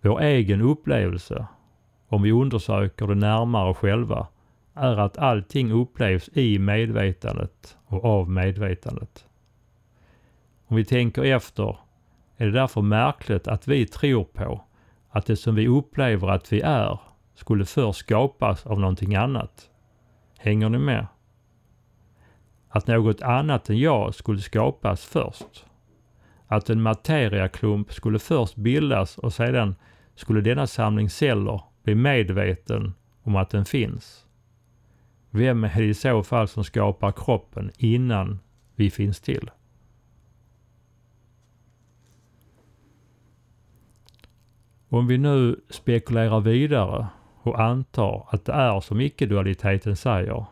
Vår 0.00 0.20
egen 0.20 0.62
upplevelse, 0.62 1.46
om 2.08 2.22
vi 2.22 2.32
undersöker 2.32 3.06
det 3.06 3.14
närmare 3.14 3.74
själva, 3.74 4.26
är 4.74 4.96
att 4.96 5.18
allting 5.18 5.72
upplevs 5.72 6.30
i 6.32 6.58
medvetandet 6.58 7.76
och 7.86 8.04
av 8.04 8.30
medvetandet. 8.30 9.26
Om 10.66 10.76
vi 10.76 10.84
tänker 10.84 11.24
efter 11.24 11.76
är 12.36 12.46
det 12.46 12.52
därför 12.52 12.82
märkligt 12.82 13.48
att 13.48 13.68
vi 13.68 13.86
tror 13.86 14.24
på 14.24 14.64
att 15.08 15.26
det 15.26 15.36
som 15.36 15.54
vi 15.54 15.68
upplever 15.68 16.28
att 16.28 16.52
vi 16.52 16.60
är 16.60 16.98
skulle 17.34 17.64
först 17.64 17.98
skapas 17.98 18.66
av 18.66 18.80
någonting 18.80 19.14
annat. 19.14 19.70
Hänger 20.38 20.68
ni 20.68 20.78
med? 20.78 21.06
Att 22.68 22.86
något 22.86 23.22
annat 23.22 23.70
än 23.70 23.78
jag 23.78 24.14
skulle 24.14 24.40
skapas 24.40 25.04
först. 25.04 25.66
Att 26.46 26.70
en 26.70 26.82
materiaklump 26.82 27.92
skulle 27.92 28.18
först 28.18 28.56
bildas 28.56 29.18
och 29.18 29.32
sedan 29.32 29.74
skulle 30.14 30.40
denna 30.40 30.66
samling 30.66 31.10
celler 31.10 31.60
bli 31.82 31.94
medveten 31.94 32.94
om 33.22 33.36
att 33.36 33.50
den 33.50 33.64
finns. 33.64 34.26
Vem 35.30 35.64
är 35.64 35.74
det 35.76 35.84
i 35.84 35.94
så 35.94 36.22
fall 36.22 36.48
som 36.48 36.64
skapar 36.64 37.12
kroppen 37.12 37.70
innan 37.78 38.38
vi 38.74 38.90
finns 38.90 39.20
till? 39.20 39.50
Om 44.88 45.06
vi 45.06 45.18
nu 45.18 45.60
spekulerar 45.70 46.40
vidare 46.40 47.06
och 47.42 47.60
antar 47.60 48.28
att 48.30 48.44
det 48.44 48.52
är 48.52 48.80
som 48.80 49.00
icke-dualiteten 49.00 49.96
säger, 49.96 50.44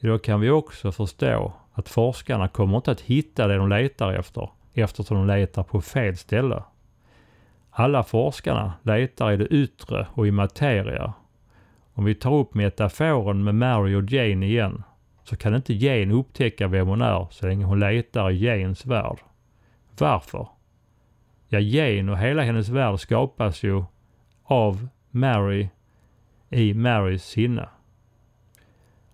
då 0.00 0.18
kan 0.18 0.40
vi 0.40 0.50
också 0.50 0.92
förstå 0.92 1.52
att 1.72 1.88
forskarna 1.88 2.48
kommer 2.48 2.76
inte 2.76 2.90
att 2.90 3.00
hitta 3.00 3.46
det 3.46 3.56
de 3.56 3.68
letar 3.68 4.12
efter 4.12 4.50
eftersom 4.72 5.16
de 5.16 5.26
letar 5.26 5.62
på 5.62 5.80
fel 5.80 6.16
ställe. 6.16 6.62
Alla 7.70 8.02
forskarna 8.02 8.72
letar 8.82 9.32
i 9.32 9.36
det 9.36 9.46
yttre 9.46 10.06
och 10.14 10.26
i 10.26 10.30
materia. 10.30 11.12
Om 11.94 12.04
vi 12.04 12.14
tar 12.14 12.34
upp 12.34 12.54
metaforen 12.54 13.44
med 13.44 13.54
Mary 13.54 13.94
och 13.94 14.10
Jane 14.10 14.46
igen 14.46 14.82
så 15.24 15.36
kan 15.36 15.54
inte 15.54 15.74
Jane 15.74 16.14
upptäcka 16.14 16.68
vem 16.68 16.86
hon 16.86 17.02
är 17.02 17.26
så 17.30 17.46
länge 17.46 17.64
hon 17.64 17.80
letar 17.80 18.30
i 18.30 18.44
Janes 18.44 18.86
värld. 18.86 19.18
Varför? 19.98 20.48
Ja, 21.52 21.58
Jane 21.58 22.12
och 22.12 22.18
hela 22.18 22.42
hennes 22.42 22.68
värld 22.68 23.00
skapas 23.00 23.62
ju 23.62 23.84
av 24.44 24.88
Mary 25.10 25.68
i 26.50 26.74
Marys 26.74 27.24
sinne. 27.24 27.68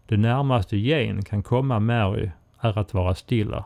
Det 0.06 0.16
närmaste 0.16 0.76
Jane 0.76 1.22
kan 1.22 1.42
komma 1.42 1.80
Mary 1.80 2.30
är 2.60 2.78
att 2.78 2.94
vara 2.94 3.14
stilla. 3.14 3.64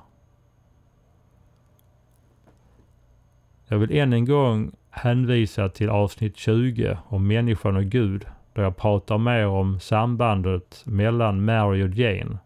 Jag 3.66 3.78
vill 3.78 3.96
än 3.96 4.12
en 4.12 4.24
gång 4.24 4.72
hänvisa 4.90 5.68
till 5.68 5.90
avsnitt 5.90 6.36
20 6.36 6.98
om 7.08 7.26
människan 7.26 7.76
och 7.76 7.84
Gud 7.84 8.26
där 8.52 8.62
jag 8.62 8.76
pratar 8.76 9.18
mer 9.18 9.46
om 9.46 9.80
sambandet 9.80 10.82
mellan 10.86 11.44
Mary 11.44 11.82
och 11.82 11.94
Jane 11.94 12.38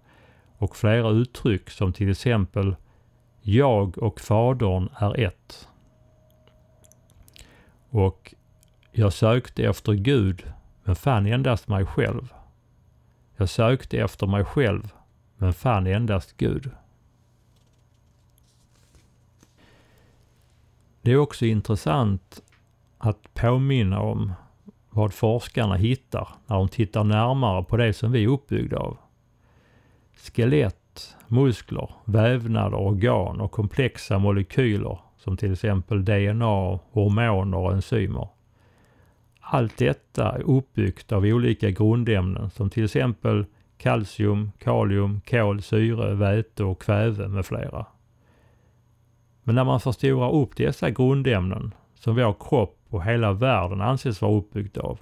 och 0.59 0.77
flera 0.77 1.11
uttryck 1.11 1.71
som 1.71 1.93
till 1.93 2.11
exempel 2.11 2.77
jag 3.43 3.99
och 3.99 4.21
Fadern 4.21 4.89
är 4.97 5.21
ett. 5.21 5.69
Och 7.95 8.35
jag 8.93 9.13
sökte 9.13 9.65
efter 9.65 9.93
Gud 9.93 10.53
men 10.85 10.97
fann 10.97 11.27
endast 11.27 11.69
mig 11.69 11.87
själv. 11.87 12.35
Jag 13.37 13.49
sökte 13.49 13.99
efter 13.99 14.27
mig 14.27 14.45
själv 14.45 14.93
men 15.37 15.53
fann 15.53 15.87
endast 15.87 16.37
Gud. 16.37 16.71
Det 21.03 21.13
är 21.13 21.17
också 21.17 21.47
intressant 21.47 22.43
att 22.99 23.35
påminna 23.35 24.01
om 24.01 24.33
vad 24.91 25.13
forskarna 25.13 25.77
hittar 25.77 26.29
när 26.47 26.57
de 26.57 26.69
tittar 26.69 27.05
närmare 27.05 27.65
på 27.65 27.77
det 27.77 27.93
som 27.93 28.13
vi 28.13 28.25
är 28.25 28.29
uppbyggda 28.29 28.79
av. 28.79 28.97
Skelett, 30.15 31.17
muskler, 31.29 31.95
vävnader, 32.05 32.79
organ 32.79 33.41
och 33.41 33.53
komplexa 33.53 34.19
molekyler 34.19 34.99
som 35.25 35.37
till 35.37 35.53
exempel 35.53 36.05
DNA, 36.05 36.79
hormoner 36.93 37.59
och 37.59 37.73
enzymer. 37.73 38.29
Allt 39.41 39.79
detta 39.79 40.33
är 40.33 40.43
uppbyggt 40.43 41.13
av 41.13 41.25
olika 41.25 41.71
grundämnen 41.71 42.51
som 42.51 42.71
till 42.71 42.85
exempel 42.85 43.47
kalcium, 43.79 44.53
kalium, 44.59 45.21
kol, 45.21 45.63
syre, 45.63 46.15
väte 46.15 46.65
och 46.65 46.83
kväve 46.83 47.29
med 47.29 47.47
flera. 47.47 47.87
Men 49.43 49.55
när 49.55 49.65
man 49.65 49.81
förstorar 49.81 50.35
upp 50.35 50.57
dessa 50.57 50.91
grundämnen 50.91 51.75
som 51.95 52.15
vår 52.15 52.35
kropp 52.41 52.79
och 52.89 53.05
hela 53.05 53.33
världen 53.33 53.81
anses 53.81 54.23
vara 54.23 54.33
uppbyggd 54.33 54.79
av, 54.79 55.01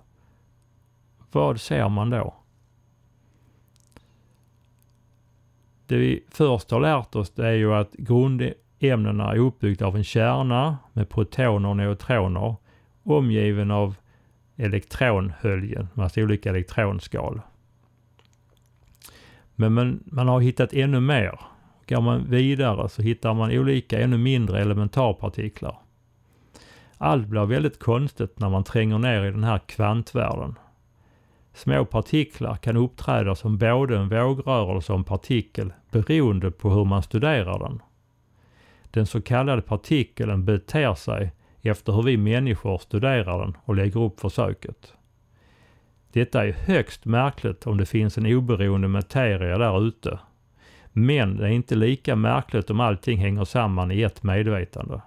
vad 1.32 1.60
ser 1.60 1.88
man 1.88 2.10
då? 2.10 2.34
Det 5.86 5.96
vi 5.96 6.24
först 6.28 6.70
har 6.70 6.80
lärt 6.80 7.14
oss 7.14 7.30
det 7.30 7.46
är 7.46 7.52
ju 7.52 7.74
att 7.74 7.92
Ämnena 8.82 9.32
är 9.32 9.38
uppbyggda 9.38 9.86
av 9.86 9.96
en 9.96 10.04
kärna 10.04 10.78
med 10.92 11.08
protoner 11.08 11.68
och 11.68 11.76
neutroner 11.76 12.56
omgiven 13.02 13.70
av 13.70 13.94
elektronhöljen, 14.56 15.88
massa 15.94 16.20
olika 16.20 16.50
elektronskal. 16.50 17.40
Men 19.54 19.72
man, 19.72 20.02
man 20.06 20.28
har 20.28 20.40
hittat 20.40 20.72
ännu 20.72 21.00
mer. 21.00 21.40
Går 21.88 22.00
man 22.00 22.30
vidare 22.30 22.88
så 22.88 23.02
hittar 23.02 23.34
man 23.34 23.58
olika 23.58 24.00
ännu 24.00 24.18
mindre 24.18 24.60
elementarpartiklar. 24.60 25.78
Allt 26.98 27.26
blir 27.26 27.44
väldigt 27.44 27.78
konstigt 27.78 28.38
när 28.38 28.48
man 28.48 28.64
tränger 28.64 28.98
ner 28.98 29.24
i 29.24 29.30
den 29.30 29.44
här 29.44 29.58
kvantvärlden. 29.58 30.58
Små 31.54 31.84
partiklar 31.84 32.56
kan 32.56 32.76
uppträda 32.76 33.34
som 33.34 33.58
både 33.58 33.96
en 33.96 34.08
vågrörelse 34.08 34.92
och 34.92 34.98
en 34.98 35.04
partikel 35.04 35.72
beroende 35.90 36.50
på 36.50 36.70
hur 36.70 36.84
man 36.84 37.02
studerar 37.02 37.58
den. 37.58 37.82
Den 38.92 39.06
så 39.06 39.20
kallade 39.20 39.62
partikeln 39.62 40.44
beter 40.44 40.94
sig 40.94 41.32
efter 41.62 41.92
hur 41.92 42.02
vi 42.02 42.16
människor 42.16 42.78
studerar 42.78 43.40
den 43.40 43.56
och 43.64 43.76
lägger 43.76 44.00
upp 44.00 44.20
försöket. 44.20 44.94
Detta 46.12 46.46
är 46.46 46.52
högst 46.52 47.04
märkligt 47.04 47.66
om 47.66 47.76
det 47.76 47.86
finns 47.86 48.18
en 48.18 48.26
oberoende 48.26 48.88
materia 48.88 49.58
där 49.58 49.86
ute. 49.86 50.18
Men 50.92 51.36
det 51.36 51.44
är 51.44 51.50
inte 51.50 51.74
lika 51.74 52.16
märkligt 52.16 52.70
om 52.70 52.80
allting 52.80 53.18
hänger 53.18 53.44
samman 53.44 53.90
i 53.90 54.02
ett 54.02 54.22
medvetande. 54.22 55.00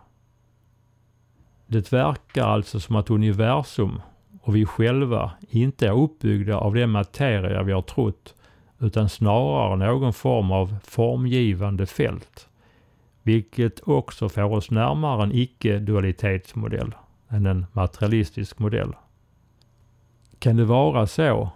Det 1.67 1.93
verkar 1.93 2.43
alltså 2.43 2.79
som 2.79 2.95
att 2.95 3.09
universum 3.09 4.01
och 4.41 4.55
vi 4.55 4.65
själva 4.65 5.31
inte 5.49 5.87
är 5.87 6.01
uppbyggda 6.01 6.57
av 6.57 6.73
den 6.73 6.89
materia 6.89 7.63
vi 7.63 7.71
har 7.71 7.81
trott 7.81 8.35
utan 8.79 9.09
snarare 9.09 9.75
någon 9.75 10.13
form 10.13 10.51
av 10.51 10.75
formgivande 10.83 11.85
fält 11.85 12.49
vilket 13.25 13.87
också 13.87 14.29
får 14.29 14.43
oss 14.43 14.71
närmare 14.71 15.23
en 15.23 15.31
icke-dualitetsmodell 15.31 16.95
än 17.29 17.45
en 17.45 17.65
materialistisk 17.71 18.59
modell. 18.59 18.93
Kan 20.39 20.55
det 20.55 20.65
vara 20.65 21.07
så 21.07 21.49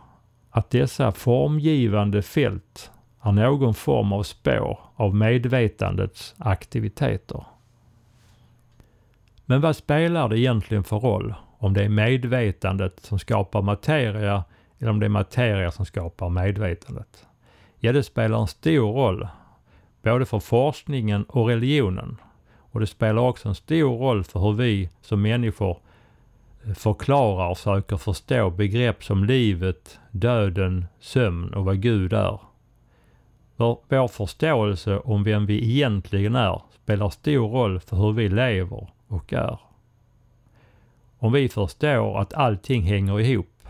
att 0.50 0.70
dessa 0.70 1.12
formgivande 1.12 2.22
fält 2.22 2.92
är 3.22 3.32
någon 3.32 3.74
form 3.74 4.14
av 4.14 4.24
spår 4.24 4.80
av 4.96 5.16
medvetandets 5.16 6.36
aktiviteter? 6.38 7.44
Men 9.46 9.62
vad 9.62 9.76
spelar 9.76 10.30
det 10.30 10.40
egentligen 10.40 10.84
för 10.84 11.00
roll 11.00 11.34
om 11.58 11.74
det 11.74 11.84
är 11.84 11.90
medvetandet 11.90 13.00
som 13.00 13.20
skapar 13.20 13.62
materia 13.62 14.44
eller 14.80 14.92
om 14.92 15.00
det 15.00 15.06
är 15.06 15.10
materia 15.10 15.72
som 15.72 15.86
skapar 15.86 16.30
medvetandet? 16.30 17.26
Ja, 17.80 17.92
det 17.92 18.04
spelar 18.04 18.42
en 18.42 18.48
stor 18.48 18.94
roll 18.94 19.28
både 20.02 20.26
för 20.26 20.40
forskningen 20.40 21.24
och 21.24 21.48
religionen. 21.48 22.18
Och 22.72 22.80
det 22.80 22.88
spelar 22.88 23.22
också 23.22 23.50
en 23.50 23.56
stor 23.56 23.98
roll 23.98 24.24
för 24.24 24.40
hur 24.40 24.54
vi 24.54 24.90
som 25.02 25.22
människor 25.22 25.78
eh, 26.66 26.74
förklarar 26.74 27.50
och 27.50 27.58
söker 27.58 27.98
förstå 27.98 28.50
begrepp 28.50 29.04
som 29.04 29.26
livet, 29.26 30.00
döden, 30.12 30.86
sömn 31.00 31.54
och 31.54 31.66
vad 31.66 31.82
Gud 31.82 32.14
är. 32.14 32.40
Vår 33.56 34.08
förståelse 34.08 35.00
om 35.00 35.24
vem 35.24 35.46
vi 35.46 35.72
egentligen 35.72 36.36
är 36.36 36.62
spelar 36.84 37.10
stor 37.10 37.50
roll 37.50 37.80
för 37.80 37.98
hur 37.98 38.12
vi 38.12 38.30
lever 38.30 38.88
och 39.08 39.34
är. 39.34 39.60
Om 41.20 41.32
vi 41.32 41.50
förstår 41.50 42.20
att 42.20 42.34
allting 42.34 42.84
hänger 42.84 43.20
ihop 43.20 43.68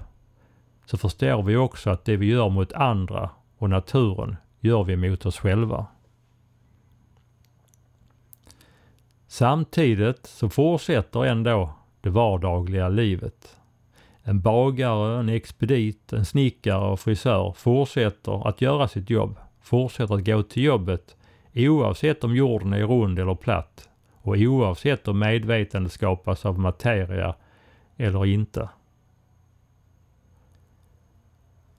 så 0.86 0.98
förstår 0.98 1.44
vi 1.44 1.56
också 1.56 1.90
att 1.90 2.06
det 2.06 2.18
vi 2.18 2.26
gör 2.26 2.50
mot 2.50 2.74
andra 2.74 3.30
och 3.58 3.70
naturen 3.70 4.36
gör 4.60 4.84
vi 4.84 4.96
mot 4.96 5.26
oss 5.26 5.38
själva. 5.38 5.86
Samtidigt 9.32 10.26
så 10.26 10.50
fortsätter 10.50 11.26
ändå 11.26 11.74
det 12.02 12.10
vardagliga 12.10 12.90
livet. 12.90 13.58
En 14.24 14.42
bagare, 14.42 15.20
en 15.20 15.30
expedit, 15.30 16.14
en 16.14 16.26
snickare 16.26 16.92
och 16.92 17.00
frisör 17.00 17.54
fortsätter 17.58 18.48
att 18.48 18.62
göra 18.62 18.88
sitt 18.88 19.10
jobb, 19.10 19.40
fortsätter 19.62 20.16
att 20.16 20.26
gå 20.26 20.44
till 20.44 20.64
jobbet 20.64 21.18
oavsett 21.54 22.24
om 22.24 22.36
jorden 22.36 22.74
är 22.74 22.84
rund 22.84 23.20
eller 23.20 23.36
platt 23.36 23.90
och 24.22 24.36
oavsett 24.38 25.08
om 25.08 25.20
medvetandet 25.20 25.92
skapas 25.92 26.46
av 26.46 26.60
materia 26.60 27.36
eller 27.98 28.26
inte. 28.26 28.70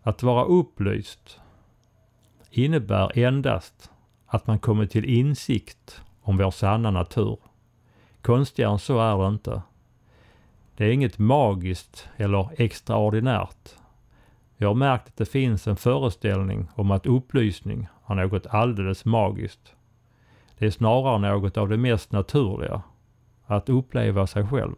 Att 0.03 0.23
vara 0.23 0.45
upplyst 0.45 1.41
innebär 2.51 3.19
endast 3.19 3.91
att 4.27 4.47
man 4.47 4.59
kommer 4.59 4.87
till 4.87 5.05
insikt 5.05 6.03
om 6.21 6.37
vår 6.37 6.51
sanna 6.51 6.91
natur. 6.91 7.39
Konstigare 8.23 8.73
än 8.73 8.79
så 8.79 8.99
är 8.99 9.19
det 9.23 9.29
inte. 9.29 9.63
Det 10.77 10.85
är 10.85 10.93
inget 10.93 11.19
magiskt 11.19 12.09
eller 12.17 12.49
extraordinärt. 12.57 13.77
Jag 14.57 14.69
har 14.69 14.75
märkt 14.75 15.09
att 15.09 15.17
det 15.17 15.27
finns 15.27 15.67
en 15.67 15.77
föreställning 15.77 16.69
om 16.75 16.91
att 16.91 17.07
upplysning 17.07 17.89
är 18.07 18.15
något 18.15 18.47
alldeles 18.47 19.05
magiskt. 19.05 19.75
Det 20.59 20.67
är 20.67 20.71
snarare 20.71 21.19
något 21.19 21.57
av 21.57 21.69
det 21.69 21.77
mest 21.77 22.13
naturliga. 22.13 22.83
Att 23.47 23.69
uppleva 23.69 24.27
sig 24.27 24.47
själv. 24.47 24.75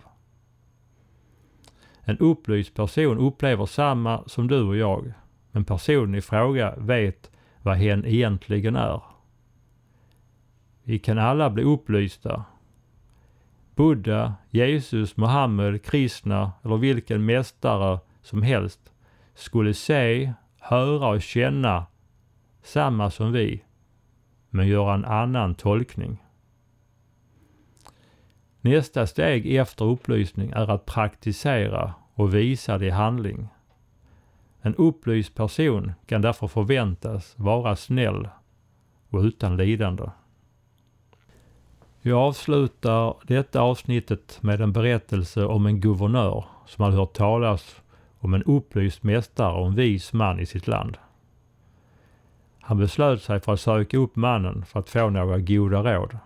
En 2.01 2.19
upplyst 2.19 2.75
person 2.75 3.19
upplever 3.19 3.67
samma 3.67 4.23
som 4.27 4.49
du 4.49 4.63
och 4.63 4.77
jag. 4.77 5.13
Men 5.51 5.65
personen 5.65 6.15
i 6.15 6.21
fråga 6.21 6.75
vet 6.77 7.31
vad 7.63 7.77
hen 7.77 8.07
egentligen 8.07 8.77
är. 8.77 9.12
Vi 10.85 10.99
kan 10.99 11.19
alla 11.19 11.51
bli 11.51 11.63
upplysta. 11.63 12.45
Buddha, 13.75 14.35
Jesus, 14.51 15.17
Mohammed, 15.17 15.83
Krishna 15.83 16.53
eller 16.65 16.77
vilken 16.77 17.25
mästare 17.25 17.99
som 18.23 18.43
helst 18.43 18.93
skulle 19.35 19.75
se, 19.75 20.33
höra 20.61 21.09
och 21.09 21.23
känna 21.23 21.87
samma 22.63 23.11
som 23.11 23.33
vi, 23.33 23.65
men 24.51 24.69
göra 24.69 24.95
en 24.95 25.05
annan 25.05 25.55
tolkning. 25.55 26.19
Nästa 28.61 29.07
steg 29.07 29.55
efter 29.55 29.85
upplysning 29.85 30.51
är 30.51 30.71
att 30.71 30.87
praktisera 30.87 31.95
och 32.15 32.35
visa 32.35 32.79
det 32.79 32.87
i 32.87 32.91
handling. 32.91 33.49
En 34.61 34.75
upplyst 34.75 35.35
person 35.35 35.93
kan 36.07 36.23
därför 36.23 36.47
förväntas 36.47 37.35
vara 37.37 37.77
snäll 37.77 38.29
och 39.09 39.21
utan 39.21 39.57
lidande. 39.57 40.05
Jag 42.05 42.19
avslutar 42.19 43.15
detta 43.27 43.61
avsnittet 43.61 44.39
med 44.41 44.61
en 44.61 44.73
berättelse 44.73 45.45
om 45.45 45.67
en 45.67 45.81
guvernör 45.81 46.45
som 46.67 46.85
hade 46.85 46.97
hört 46.97 47.13
talas 47.13 47.83
om 48.19 48.35
en 48.35 48.43
upplyst 48.43 49.03
mästare 49.03 49.61
och 49.61 49.67
en 49.67 49.75
vis 49.75 50.13
man 50.13 50.41
i 50.41 50.47
sitt 50.47 50.67
land. 50.67 50.99
Han 52.61 52.79
beslöt 52.79 53.23
sig 53.23 53.41
för 53.41 53.53
att 53.53 53.61
söka 53.61 53.99
upp 53.99 54.17
mannen 54.17 54.65
för 54.65 54.81
att 54.81 54.89
få 54.89 55.11
några 55.11 55.39
goda 55.39 55.95
råd. 55.95 56.19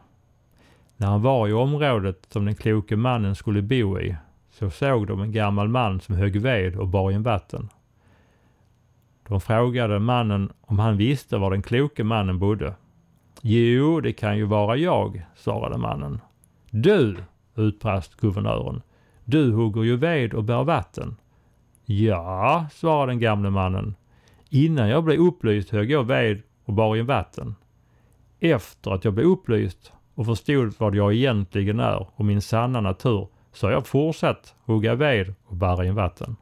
När 0.96 1.06
han 1.06 1.22
var 1.22 1.48
i 1.48 1.52
området 1.52 2.26
som 2.28 2.44
den 2.44 2.54
kloke 2.54 2.96
mannen 2.96 3.34
skulle 3.34 3.62
bo 3.62 4.00
i 4.00 4.16
så 4.50 4.70
såg 4.70 5.06
de 5.06 5.20
en 5.20 5.32
gammal 5.32 5.68
man 5.68 6.00
som 6.00 6.14
högg 6.14 6.40
ved 6.40 6.76
och 6.76 6.88
bar 6.88 7.10
in 7.10 7.22
vatten. 7.22 7.68
De 9.28 9.40
frågade 9.40 9.98
mannen 9.98 10.52
om 10.60 10.78
han 10.78 10.96
visste 10.96 11.36
var 11.36 11.50
den 11.50 11.62
kloke 11.62 12.04
mannen 12.04 12.38
bodde. 12.38 12.74
Jo, 13.48 14.00
det 14.00 14.12
kan 14.12 14.36
ju 14.36 14.44
vara 14.44 14.76
jag, 14.76 15.26
svarade 15.34 15.78
mannen. 15.78 16.20
Du, 16.70 17.16
utbrast 17.54 18.16
guvernören. 18.16 18.82
Du 19.24 19.52
hugger 19.52 19.82
ju 19.82 19.96
ved 19.96 20.34
och 20.34 20.44
bär 20.44 20.64
vatten. 20.64 21.16
Ja, 21.84 22.66
svarade 22.72 23.12
den 23.12 23.20
gamle 23.20 23.50
mannen. 23.50 23.94
Innan 24.50 24.88
jag 24.88 25.04
blev 25.04 25.20
upplyst 25.20 25.70
högg 25.70 25.90
jag 25.90 26.04
ved 26.04 26.42
och 26.64 26.72
bar 26.72 26.96
in 26.96 27.06
vatten. 27.06 27.54
Efter 28.40 28.90
att 28.90 29.04
jag 29.04 29.14
blev 29.14 29.26
upplyst 29.26 29.92
och 30.14 30.26
förstod 30.26 30.74
vad 30.78 30.94
jag 30.94 31.14
egentligen 31.14 31.80
är 31.80 32.08
och 32.14 32.24
min 32.24 32.42
sanna 32.42 32.80
natur 32.80 33.28
så 33.52 33.66
har 33.66 33.72
jag 33.72 33.86
fortsatt 33.86 34.54
hugga 34.64 34.94
ved 34.94 35.34
och 35.44 35.56
bära 35.56 35.84
in 35.84 35.94
vatten. 35.94 36.36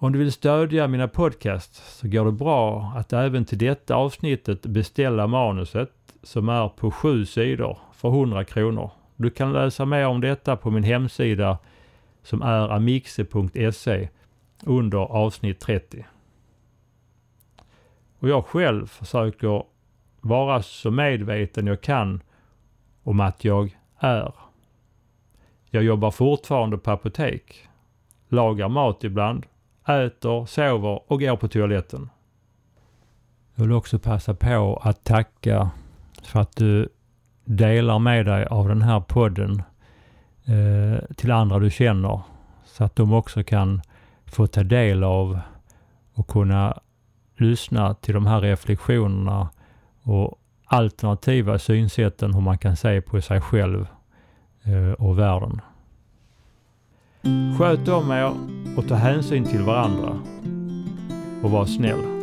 Om 0.00 0.12
du 0.12 0.18
vill 0.18 0.32
stödja 0.32 0.88
mina 0.88 1.08
podcasts 1.08 1.98
så 1.98 2.08
går 2.08 2.24
det 2.24 2.32
bra 2.32 2.92
att 2.96 3.12
även 3.12 3.44
till 3.44 3.58
detta 3.58 3.94
avsnittet 3.94 4.62
beställa 4.62 5.26
manuset 5.26 5.92
som 6.22 6.48
är 6.48 6.68
på 6.68 6.90
sju 6.90 7.26
sidor 7.26 7.78
för 7.92 8.08
100 8.08 8.44
kronor. 8.44 8.90
Du 9.16 9.30
kan 9.30 9.52
läsa 9.52 9.84
mer 9.84 10.06
om 10.06 10.20
detta 10.20 10.56
på 10.56 10.70
min 10.70 10.82
hemsida 10.82 11.58
som 12.22 12.42
är 12.42 12.68
amixe.se 12.68 14.08
under 14.64 14.98
avsnitt 14.98 15.60
30. 15.60 16.06
Och 18.18 18.28
jag 18.28 18.44
själv 18.44 18.86
försöker 18.86 19.62
vara 20.20 20.62
så 20.62 20.90
medveten 20.90 21.66
jag 21.66 21.80
kan 21.80 22.22
om 23.02 23.20
att 23.20 23.44
jag 23.44 23.78
är. 23.98 24.32
Jag 25.70 25.82
jobbar 25.82 26.10
fortfarande 26.10 26.78
på 26.78 26.90
apotek, 26.90 27.68
lagar 28.28 28.68
mat 28.68 29.04
ibland 29.04 29.46
äter, 29.88 30.46
sover 30.46 31.12
och 31.12 31.20
går 31.20 31.36
på 31.36 31.48
toaletten. 31.48 32.10
Jag 33.54 33.64
vill 33.64 33.72
också 33.72 33.98
passa 33.98 34.34
på 34.34 34.80
att 34.82 35.04
tacka 35.04 35.70
för 36.22 36.40
att 36.40 36.56
du 36.56 36.88
delar 37.44 37.98
med 37.98 38.26
dig 38.26 38.46
av 38.46 38.68
den 38.68 38.82
här 38.82 39.00
podden 39.00 39.62
eh, 40.44 41.14
till 41.16 41.30
andra 41.30 41.58
du 41.58 41.70
känner 41.70 42.20
så 42.64 42.84
att 42.84 42.96
de 42.96 43.12
också 43.12 43.44
kan 43.44 43.82
få 44.26 44.46
ta 44.46 44.62
del 44.62 45.04
av 45.04 45.40
och 46.14 46.28
kunna 46.28 46.80
lyssna 47.36 47.94
till 47.94 48.14
de 48.14 48.26
här 48.26 48.40
reflektionerna 48.40 49.48
och 50.02 50.38
alternativa 50.64 51.58
synsätten 51.58 52.34
hur 52.34 52.40
man 52.40 52.58
kan 52.58 52.76
se 52.76 53.00
på 53.00 53.20
sig 53.20 53.40
själv 53.40 53.86
eh, 54.62 54.92
och 54.92 55.18
världen. 55.18 55.60
Sköt 57.58 57.88
om 57.88 58.10
er 58.10 58.32
och 58.76 58.88
ta 58.88 58.94
hänsyn 58.94 59.44
till 59.44 59.62
varandra. 59.62 60.18
Och 61.42 61.50
var 61.50 61.66
snäll. 61.66 62.17